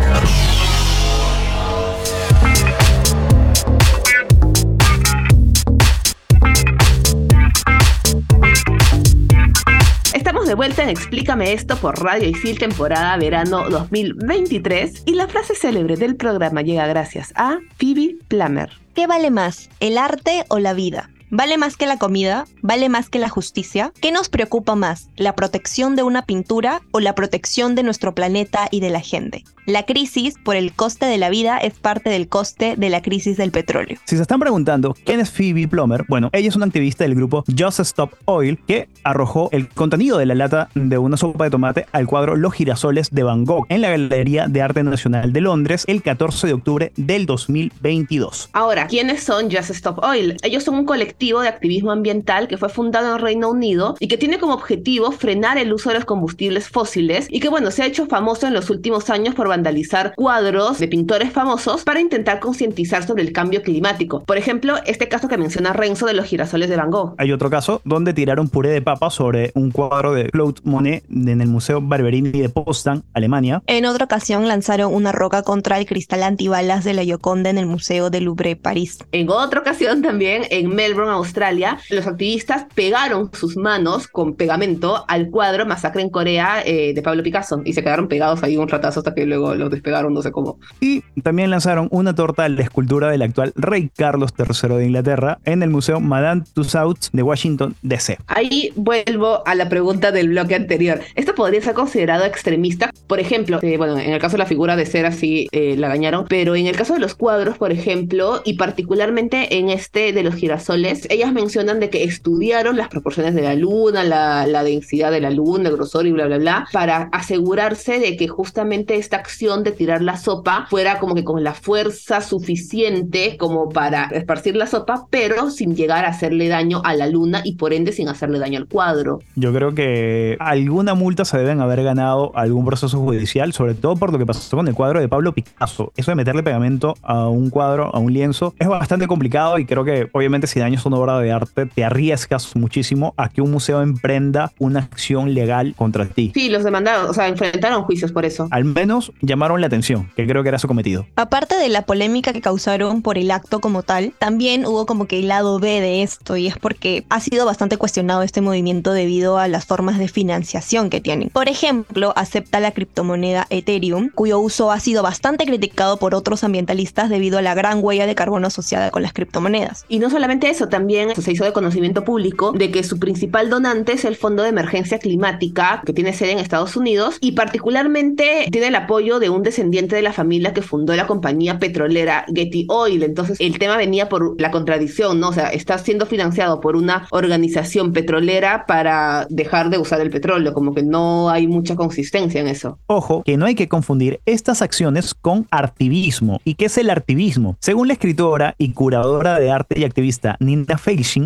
De 10.51 10.57
vuelta 10.57 10.83
en 10.83 10.89
Explícame 10.89 11.53
esto 11.53 11.77
por 11.77 12.03
Radio 12.03 12.29
Isil 12.29 12.59
temporada 12.59 13.17
verano 13.19 13.71
2023 13.71 15.05
y 15.07 15.15
la 15.15 15.29
frase 15.29 15.55
célebre 15.55 15.97
del 15.97 16.17
programa 16.17 16.63
llega 16.63 16.89
gracias 16.89 17.33
a 17.37 17.61
Phoebe 17.79 18.17
Plummer. 18.27 18.69
¿Qué 18.93 19.07
vale 19.07 19.31
más, 19.31 19.71
el 19.79 19.97
arte 19.97 20.45
o 20.49 20.59
la 20.59 20.75
vida? 20.75 21.09
¿Vale 21.33 21.59
más 21.59 21.77
que 21.77 21.87
la 21.87 21.97
comida? 21.97 22.45
¿Vale 22.61 22.89
más 22.89 23.09
que 23.09 23.21
la 23.21 23.29
justicia? 23.29 23.93
¿Qué 24.01 24.11
nos 24.11 24.29
preocupa 24.29 24.75
más, 24.75 25.11
la 25.17 25.37
protección 25.37 25.95
de 25.95 26.03
una 26.03 26.23
pintura 26.23 26.83
o 26.91 26.99
la 26.99 27.15
protección 27.15 27.77
de 27.77 27.85
nuestro 27.85 28.17
planeta 28.17 28.67
y 28.73 28.81
de 28.81 28.91
la 28.91 29.01
gente? 29.01 29.45
La 29.67 29.85
crisis 29.85 30.35
por 30.43 30.57
el 30.57 30.73
coste 30.73 31.07
de 31.07 31.19
la 31.19 31.31
vida 31.31 31.59
es 31.59 31.75
parte 31.75 32.11
del 32.11 32.27
coste 32.27 32.75
de 32.77 32.91
la 32.91 33.03
crisis 33.03 33.37
del 33.37 33.53
petróleo. 33.53 33.99
Si 34.07 34.17
se 34.17 34.23
están 34.23 34.41
preguntando 34.41 34.97
quién 35.05 35.21
es 35.21 35.31
Phoebe 35.31 35.69
Plummer, 35.69 36.05
bueno, 36.09 36.31
ella 36.33 36.49
es 36.49 36.57
una 36.57 36.67
activista 36.67 37.05
del 37.05 37.15
grupo 37.15 37.45
Just 37.57 37.79
Stop 37.79 38.15
Oil 38.25 38.59
que 38.67 38.89
arrojó 39.05 39.51
el 39.53 39.69
contenido 39.69 40.19
de 40.19 40.27
la 40.27 40.35
lata 40.35 40.69
de 40.75 40.99
una 40.99 41.17
sopa 41.17 41.45
de 41.45 41.51
tomate 41.51 41.87
al 41.93 42.09
cuadro 42.09 42.35
Los 42.35 42.55
girasoles 42.55 43.11
de 43.13 43.23
Van 43.23 43.45
Gogh 43.45 43.67
en 43.69 43.83
la 43.83 43.91
Galería 43.91 44.49
de 44.49 44.63
Arte 44.63 44.83
Nacional 44.83 45.33
de 45.33 45.41
Londres 45.43 45.85
el 45.87 46.03
14 46.03 46.49
de 46.49 46.53
octubre 46.55 46.93
del 46.97 47.27
2022. 47.27 48.51
Ahora, 48.53 48.89
¿quiénes 48.89 49.23
son 49.23 49.53
Just 49.53 49.71
Stop 49.71 50.03
Oil? 50.03 50.37
Ellos 50.43 50.65
son 50.65 50.75
un 50.75 50.85
colectivo 50.87 51.20
de 51.21 51.49
activismo 51.49 51.93
ambiental 51.93 52.49
que 52.49 52.57
fue 52.57 52.71
fundado 52.71 53.15
en 53.15 53.21
Reino 53.21 53.51
Unido 53.51 53.95
y 54.01 54.09
que 54.09 54.17
tiene 54.17 54.39
como 54.39 54.55
objetivo 54.55 55.13
frenar 55.13 55.59
el 55.59 55.71
uso 55.73 55.91
de 55.91 55.97
los 55.97 56.07
combustibles 56.07 56.69
fósiles 56.69 57.27
y 57.29 57.41
que, 57.41 57.51
bueno, 57.51 57.71
se 57.71 57.83
ha 57.83 57.87
hecho 57.87 58.07
famoso 58.07 58.47
en 58.47 58.55
los 58.55 58.71
últimos 58.71 59.11
años 59.11 59.35
por 59.35 59.47
vandalizar 59.47 60.15
cuadros 60.17 60.79
de 60.79 60.89
pintores 60.89 61.31
famosos 61.31 61.85
para 61.85 62.01
intentar 62.01 62.41
concientizar 62.41 63.07
sobre 63.07 63.23
el 63.23 63.33
cambio 63.33 63.63
climático. 63.63 64.25
Por 64.25 64.39
ejemplo, 64.39 64.77
este 64.87 65.09
caso 65.09 65.29
que 65.29 65.37
menciona 65.37 65.75
Renzo 65.75 66.07
de 66.07 66.15
los 66.15 66.25
girasoles 66.25 66.71
de 66.71 66.77
Van 66.77 66.91
Gogh. 66.91 67.15
Hay 67.19 67.33
otro 67.33 67.51
caso 67.51 67.83
donde 67.85 68.15
tiraron 68.15 68.49
puré 68.49 68.71
de 68.71 68.81
papa 68.81 69.11
sobre 69.11 69.53
un 69.55 69.71
cuadro 69.71 70.15
de 70.15 70.31
Claude 70.31 70.61
Monet 70.65 71.05
en 71.11 71.41
el 71.41 71.49
Museo 71.49 71.83
Barberini 71.83 72.31
de 72.31 72.49
Potsdam, 72.49 73.03
Alemania. 73.13 73.63
En 73.67 73.85
otra 73.85 74.07
ocasión 74.07 74.49
lanzaron 74.49 74.95
una 74.95 75.13
roca 75.13 75.43
contra 75.43 75.79
el 75.79 75.85
cristal 75.85 76.23
antibalas 76.23 76.83
de 76.85 76.95
la 76.95 77.05
Gioconda 77.05 77.51
en 77.51 77.59
el 77.59 77.67
Museo 77.67 78.09
del 78.09 78.25
Louvre, 78.25 78.57
París. 78.57 78.99
En 79.13 79.29
otra 79.29 79.61
ocasión 79.61 80.01
también, 80.01 80.45
en 80.51 80.75
Melbourne, 80.75 81.10
Australia, 81.15 81.79
los 81.91 82.07
activistas 82.07 82.67
pegaron 82.75 83.31
sus 83.33 83.57
manos 83.57 84.09
con 84.09 84.35
pegamento 84.35 85.05
al 85.09 85.31
cuadro 85.31 85.67
Masacre 85.67 86.03
en 86.03 86.11
Corea 86.11 86.63
eh, 86.65 86.93
de 86.95 87.03
Pablo 87.03 87.23
Picasso 87.23 87.61
y 87.65 87.73
se 87.73 87.83
quedaron 87.83 88.09
pegados 88.09 88.43
ahí 88.43 88.57
un 88.57 88.69
ratazo 88.69 89.01
hasta 89.01 89.15
que 89.15 89.27
luego 89.27 89.55
los 89.55 89.71
despegaron, 89.71 90.15
no 90.15 90.23
sé 90.23 90.31
cómo. 90.31 90.59
Y 90.81 91.03
también 91.23 91.51
lanzaron 91.51 91.89
una 91.91 92.15
torta 92.15 92.45
a 92.45 92.49
la 92.49 92.63
escultura 92.63 93.11
del 93.11 93.23
actual 93.23 93.53
rey 93.57 93.91
Carlos 93.97 94.33
III 94.39 94.77
de 94.77 94.87
Inglaterra 94.87 95.39
en 95.45 95.63
el 95.63 95.71
Museo 95.71 96.01
Madame 96.01 96.43
Tussauds 96.55 97.11
de 97.13 97.23
Washington, 97.23 97.75
D.C. 97.83 98.19
Ahí 98.27 98.73
vuelvo 98.77 99.47
a 99.47 99.55
la 99.55 99.69
pregunta 99.69 100.13
del 100.13 100.31
bloque 100.31 100.55
anterior. 100.55 101.01
¿Esto 101.15 101.35
podría 101.35 101.63
ser 101.63 101.75
considerado 101.75 102.25
extremista? 102.25 102.91
Por 103.07 103.21
ejemplo, 103.21 103.59
eh, 103.63 103.77
bueno, 103.77 103.99
en 103.99 104.13
el 104.13 104.21
caso 104.21 104.33
de 104.33 104.39
la 104.39 104.47
figura 104.47 104.77
de 104.77 104.87
cera 104.87 105.13
sí 105.13 105.49
eh, 105.53 105.77
la 105.77 105.89
dañaron, 105.89 106.27
pero 106.29 106.55
en 106.57 106.67
el 106.67 106.77
caso 106.77 106.95
de 106.95 107.01
los 107.01 107.15
cuadros, 107.15 107.59
por 107.59 107.73
ejemplo, 107.73 108.43
y 108.45 108.55
particularmente 108.55 109.59
en 109.59 109.71
este 109.71 110.13
de 110.13 110.23
los 110.23 110.35
girasoles, 110.35 111.00
ellas 111.09 111.33
mencionan 111.33 111.81
de 111.81 111.91
que 111.91 112.05
estudiaron 112.05 112.77
las 112.77 112.89
proporciones 112.89 113.35
de 113.35 113.43
la 113.43 113.55
luna, 113.55 114.05
la, 114.05 114.47
la 114.47 114.63
densidad 114.63 115.11
de 115.11 115.21
la 115.21 115.31
luna, 115.31 115.69
el 115.69 115.77
grosor 115.77 116.07
y 116.07 116.13
bla, 116.13 116.27
bla, 116.27 116.39
bla, 116.39 116.69
para 116.73 117.09
asegurarse 117.13 117.99
de 117.99 118.17
que 118.17 118.29
justamente 118.29 118.97
esta 118.97 119.17
acción 119.17 119.63
de 119.63 119.73
tirar 119.73 120.03
la 120.03 120.17
sopa 120.17 120.67
fuera 120.69 120.99
como 120.99 121.15
que 121.15 121.25
con 121.25 121.43
la 121.45 121.55
fuerza 121.55 122.21
suficiente 122.21 123.37
como 123.39 123.69
para 123.69 124.05
esparcir 124.07 124.57
la 124.57 124.67
sopa, 124.67 125.07
pero 125.11 125.51
sin 125.51 125.75
llegar 125.75 126.05
a 126.05 126.09
hacerle 126.09 126.49
daño 126.49 126.83
a 126.85 126.95
la 126.95 127.07
luna 127.07 127.43
y 127.45 127.55
por 127.55 127.73
ende 127.73 127.93
sin 127.93 128.09
hacerle 128.09 128.39
daño 128.39 128.59
al 128.59 128.67
cuadro. 128.67 129.21
Yo 129.37 129.53
creo 129.53 129.75
que 129.75 130.37
alguna 130.41 130.95
multa 130.95 131.25
se 131.25 131.39
deben 131.39 131.61
haber 131.61 131.83
ganado 131.83 132.33
algún 132.35 132.65
proceso 132.65 132.99
judicial, 132.99 133.53
sobre 133.53 133.75
todo 133.75 133.97
por 133.97 134.13
lo 134.13 134.19
que 134.19 134.27
pasó 134.27 134.57
con 134.57 134.69
el 134.69 134.75
cuadro 134.75 135.01
de 135.01 135.09
Pablo 135.09 135.33
Picasso. 135.33 135.93
Eso 135.97 136.11
de 136.11 136.15
meterle 136.15 136.43
pegamento 136.43 136.95
a 137.03 137.29
un 137.29 137.51
cuadro, 137.51 137.95
a 137.95 137.99
un 137.99 138.13
lienzo, 138.13 138.55
es 138.59 138.69
bastante 138.69 139.07
complicado 139.07 139.59
y 139.59 139.67
creo 139.67 139.85
que 139.85 140.09
obviamente 140.13 140.47
si 140.47 140.61
dañas 140.61 140.83
una 140.91 140.99
obra 140.99 141.19
de 141.21 141.33
arte 141.33 141.67
te 141.67 141.85
arriesgas 141.85 142.55
muchísimo 142.57 143.15
a 143.17 143.29
que 143.29 143.41
un 143.41 143.51
museo 143.51 143.83
emprenda 143.83 144.53
una 144.59 144.81
acción 144.81 145.35
legal 145.35 145.75
contra 145.77 146.07
ti. 146.07 146.33
Sí, 146.35 146.49
los 146.51 146.65
demandaron, 146.65 147.09
o 147.09 147.15
sea, 147.15 147.29
enfrentaron 147.29 147.83
juicios 147.85 148.13
por 148.13 148.25
eso. 148.25 148.49
Al 148.51 148.65
menos 148.65 149.13
llamaron 149.21 149.61
la 149.61 149.69
atención, 149.69 150.11
que 150.17 150.27
creo 150.27 150.43
que 150.43 150.49
era 150.49 150.59
su 150.59 150.67
cometido. 150.67 151.07
Aparte 151.17 151.57
de 151.57 151.69
la 151.69 151.83
polémica 151.83 152.33
que 152.33 152.41
causaron 152.41 153.03
por 153.03 153.19
el 153.19 153.31
acto 153.31 153.61
como 153.61 153.83
tal, 153.83 154.13
también 154.19 154.67
hubo 154.67 154.87
como 154.87 155.07
que 155.07 155.21
el 155.21 155.29
lado 155.29 155.59
B 155.61 155.81
de 155.81 156.03
esto 156.03 156.37
y 156.37 156.49
es 156.49 156.59
porque 156.59 157.05
ha 157.09 157.21
sido 157.21 157.47
bastante 157.47 157.77
cuestionado 157.77 158.23
este 158.23 158.41
movimiento 158.41 158.93
debido 158.93 159.39
a 159.39 159.49
las 159.49 159.67
formas 159.67 159.99
de 159.99 160.09
financiación 160.09 160.91
que 160.91 161.01
tienen. 161.01 161.31
Por 161.31 161.49
ejemplo, 161.49 162.13
acepta 162.17 162.61
la 162.61 162.73
criptomoneda 162.73 163.47
Ethereum, 163.51 164.11
cuyo 164.13 164.41
uso 164.41 164.73
ha 164.73 164.81
sido 164.81 165.03
bastante 165.03 165.47
criticado 165.47 165.99
por 165.99 166.15
otros 166.15 166.43
ambientalistas 166.43 167.11
debido 167.11 167.39
a 167.39 167.43
la 167.43 167.55
gran 167.55 167.79
huella 167.83 168.07
de 168.07 168.15
carbono 168.15 168.49
asociada 168.49 168.91
con 168.91 169.03
las 169.03 169.13
criptomonedas. 169.13 169.85
Y 169.89 169.99
no 169.99 170.11
solamente 170.11 170.51
eso, 170.51 170.69
también 170.69 170.80
también 170.81 171.15
se 171.15 171.33
hizo 171.33 171.45
de 171.45 171.53
conocimiento 171.53 172.05
público 172.05 172.53
de 172.53 172.71
que 172.71 172.83
su 172.83 172.99
principal 172.99 173.51
donante 173.51 173.93
es 173.93 174.07
el 174.07 174.17
Fondo 174.17 174.43
de 174.43 174.49
Emergencia 174.49 174.99
Climática, 174.99 175.83
que 175.85 175.93
tiene 175.93 176.15
sede 176.15 176.33
en 176.33 176.39
Estados 176.39 176.75
Unidos, 176.75 177.19
y 177.21 177.33
particularmente 177.33 178.47
tiene 178.51 178.69
el 178.69 178.75
apoyo 178.75 179.19
de 179.19 179.29
un 179.29 179.43
descendiente 179.43 179.95
de 179.95 180.01
la 180.01 180.15
familia 180.15 180.55
que 180.55 180.63
fundó 180.63 180.97
la 180.97 181.07
compañía 181.07 181.59
petrolera 181.59 182.25
Getty 182.35 182.65
Oil. 182.71 183.03
Entonces, 183.03 183.39
el 183.41 183.59
tema 183.59 183.77
venía 183.77 184.09
por 184.09 184.41
la 184.41 184.51
contradicción, 184.51 185.21
¿no? 185.21 185.29
O 185.29 185.33
sea, 185.35 185.49
está 185.49 185.77
siendo 185.77 186.07
financiado 186.07 186.63
por 186.63 186.77
una 186.77 187.07
organización 187.11 187.93
petrolera 187.93 188.65
para 188.67 189.27
dejar 189.29 189.69
de 189.69 189.77
usar 189.77 190.01
el 190.01 190.09
petróleo, 190.09 190.55
como 190.55 190.75
que 190.75 190.83
no 190.83 191.29
hay 191.29 191.47
mucha 191.47 191.77
consistencia 191.77 192.41
en 192.41 192.49
eso. 192.49 192.79
Ojo, 192.87 193.23
que 193.23 193.37
no 193.37 193.45
hay 193.45 193.55
que 193.55 193.69
confundir 193.69 194.21
estas 194.25 194.63
acciones 194.63 195.13
con 195.13 195.47
artivismo. 195.51 196.41
¿Y 196.43 196.55
qué 196.55 196.65
es 196.65 196.79
el 196.79 196.89
artivismo? 196.89 197.59
Según 197.61 197.89
la 197.89 197.93
escritora 197.93 198.55
y 198.57 198.73
curadora 198.73 199.39
de 199.39 199.51
arte 199.51 199.79
y 199.79 199.85
activista 199.85 200.39
Nina 200.41 200.60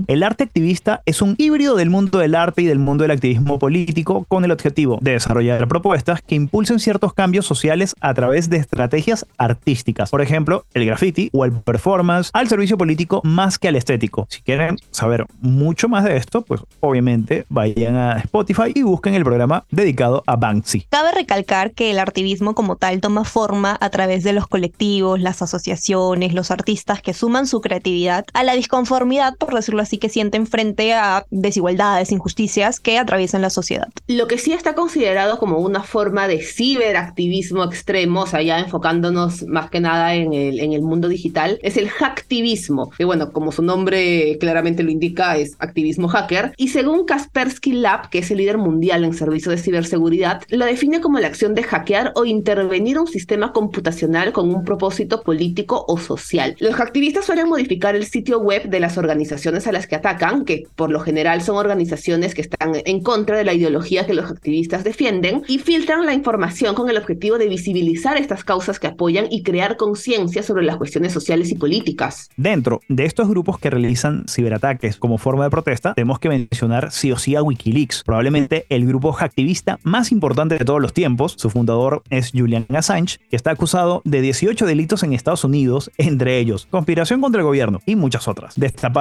El 0.07 0.23
arte 0.23 0.45
activista 0.45 1.03
es 1.07 1.23
un 1.23 1.35
híbrido 1.39 1.77
del 1.77 1.91
mundo 1.91 2.19
del 2.19 2.35
arte 2.35 2.63
y 2.63 2.67
del 2.67 2.79
mundo 2.79 3.03
del 3.03 3.11
activismo 3.13 3.59
político 3.59 4.25
con 4.29 4.45
el 4.45 4.51
objetivo 4.51 4.99
de 5.01 5.13
desarrollar 5.13 5.67
propuestas 5.69 6.23
que 6.23 6.35
impulsen 6.35 6.79
ciertos 6.79 7.15
cambios 7.15 7.47
sociales 7.47 7.95
a 8.01 8.15
través 8.15 8.51
de 8.51 8.57
estrategias 8.59 9.27
artísticas. 9.39 10.11
Por 10.11 10.23
ejemplo, 10.23 10.65
el 10.75 10.87
graffiti 10.87 11.31
o 11.33 11.45
el 11.45 11.53
performance 11.53 12.31
al 12.33 12.49
servicio 12.49 12.77
político 12.77 13.21
más 13.25 13.59
que 13.59 13.69
al 13.69 13.77
estético. 13.77 14.27
Si 14.29 14.43
quieren 14.43 14.77
saber 14.91 15.27
mucho 15.41 15.89
más 15.89 16.05
de 16.05 16.17
esto, 16.17 16.43
pues 16.43 16.61
obviamente 16.81 17.47
vayan 17.49 17.97
a 17.97 18.19
Spotify 18.19 18.73
y 18.75 18.83
busquen 18.83 19.15
el 19.15 19.25
programa 19.25 19.65
dedicado 19.71 20.23
a 20.27 20.37
Banksy. 20.37 20.87
Cabe 20.91 21.13
recalcar 21.13 21.73
que 21.73 21.91
el 21.91 21.99
artivismo 21.99 22.55
como 22.55 22.77
tal 22.77 23.01
toma 23.01 23.25
forma 23.25 23.77
a 23.81 23.91
través 23.91 24.25
de 24.25 24.33
los 24.33 24.47
colectivos, 24.47 25.21
las 25.21 25.43
asociaciones, 25.43 26.35
los 26.35 26.51
artistas 26.51 27.01
que 27.01 27.15
suman 27.15 27.47
su 27.47 27.61
creatividad 27.61 28.27
a 28.35 28.43
la 28.43 28.55
disconformidad, 28.55 29.24
por 29.33 29.55
decirlo 29.55 29.83
así, 29.83 29.99
que 29.99 30.09
sienten 30.09 30.47
frente 30.47 30.93
a 30.93 31.25
desigualdades, 31.31 32.13
injusticias 32.13 32.81
que 32.81 32.99
atraviesan 32.99 33.43
la 33.43 33.51
sociedad. 33.51 33.89
Lo 34.07 34.27
que 34.27 34.39
sí 34.39 34.53
está 34.53 34.75
considerado 34.75 35.39
como 35.39 35.59
una 35.59 35.83
forma 35.83 36.29
de 36.29 36.43
ciberactivismo 36.43 37.65
extremo, 37.65 38.23
o 38.23 38.27
sea, 38.27 38.43
ya 38.43 38.59
enfocándonos 38.59 39.45
más 39.47 39.71
que 39.71 39.81
nada 39.81 40.15
en 40.15 40.33
el, 40.33 40.61
en 40.61 40.73
el 40.73 40.83
mundo 40.83 41.09
digital, 41.09 41.59
es 41.63 41.77
el 41.77 41.89
hacktivismo, 41.89 42.91
que 42.91 43.05
bueno, 43.05 43.33
como 43.33 43.53
su 43.53 43.63
nombre 43.63 44.37
claramente 44.39 44.83
lo 44.83 44.91
indica, 44.91 45.37
es 45.37 45.57
activismo 45.59 46.09
hacker. 46.09 46.53
Y 46.57 46.69
según 46.69 47.05
Kaspersky 47.05 47.73
Lab, 47.73 48.11
que 48.11 48.19
es 48.19 48.31
el 48.31 48.39
líder 48.39 48.59
mundial 48.59 49.05
en 49.05 49.15
servicios 49.15 49.55
de 49.55 49.63
ciberseguridad, 49.63 50.43
lo 50.49 50.65
define 50.65 51.01
como 51.01 51.19
la 51.19 51.29
acción 51.29 51.55
de 51.55 51.63
hackear 51.63 52.13
o 52.15 52.25
intervenir 52.25 52.99
un 52.99 53.07
sistema 53.07 53.53
computacional 53.53 54.33
con 54.33 54.55
un 54.55 54.65
propósito 54.65 55.23
político 55.23 55.85
o 55.89 55.99
social. 55.99 56.57
Los 56.59 56.75
hacktivistas 56.75 57.25
suelen 57.25 57.49
modificar 57.49 57.97
el 57.97 58.07
sitio 58.07 58.39
web 58.41 58.69
de 58.69 58.81
las 58.81 58.99
organizaciones 58.99 59.14
a 59.15 59.73
las 59.73 59.87
que 59.87 59.95
atacan, 59.95 60.45
que 60.45 60.65
por 60.75 60.91
lo 60.91 61.01
general 61.01 61.41
son 61.43 61.57
organizaciones 61.57 62.35
que 62.35 62.43
están 62.43 62.73
en 62.85 63.01
contra 63.01 63.37
de 63.37 63.45
la 63.45 63.55
ideología 63.55 64.07
que 64.07 64.15
los 64.15 64.31
activistas 64.31 64.85
defienden, 64.85 65.43
y 65.47 65.59
filtran 65.59 66.05
la 66.05 66.15
información 66.15 66.75
con 66.75 66.91
el 66.91 66.97
objetivo 66.97 67.39
de 67.39 67.49
visibilizar 67.49 68.17
estas 68.17 68.45
causas 68.45 68.81
que 68.81 68.89
apoyan 68.89 69.27
y 69.31 69.43
crear 69.43 69.77
conciencia 69.77 70.43
sobre 70.43 70.65
las 70.65 70.77
cuestiones 70.77 71.13
sociales 71.13 71.51
y 71.51 71.55
políticas. 71.55 72.29
Dentro 72.37 72.81
de 72.89 73.05
estos 73.05 73.29
grupos 73.29 73.59
que 73.59 73.71
realizan 73.71 74.25
ciberataques 74.29 74.97
como 74.97 75.19
forma 75.19 75.45
de 75.45 75.51
protesta, 75.51 75.95
tenemos 75.95 76.19
que 76.19 76.29
mencionar 76.29 76.91
sí 76.91 77.13
o 77.13 77.17
sí 77.17 77.37
a 77.37 77.43
Wikileaks, 77.43 78.03
probablemente 78.05 78.67
el 78.69 78.87
grupo 78.87 79.13
hacktivista 79.13 79.79
más 79.85 80.11
importante 80.11 80.59
de 80.59 80.65
todos 80.65 80.81
los 80.81 80.93
tiempos. 80.93 81.35
Su 81.39 81.51
fundador 81.51 82.03
es 82.11 82.33
Julian 82.33 82.67
Assange, 82.71 83.19
que 83.31 83.37
está 83.37 83.53
acusado 83.53 84.03
de 84.05 84.21
18 84.21 84.67
delitos 84.67 85.03
en 85.03 85.13
Estados 85.13 85.45
Unidos, 85.45 85.91
entre 85.99 86.39
ellos 86.39 86.67
conspiración 86.71 87.21
contra 87.21 87.41
el 87.41 87.47
gobierno 87.47 87.81
y 87.87 87.97
muchas 87.97 88.29
otras. 88.29 88.55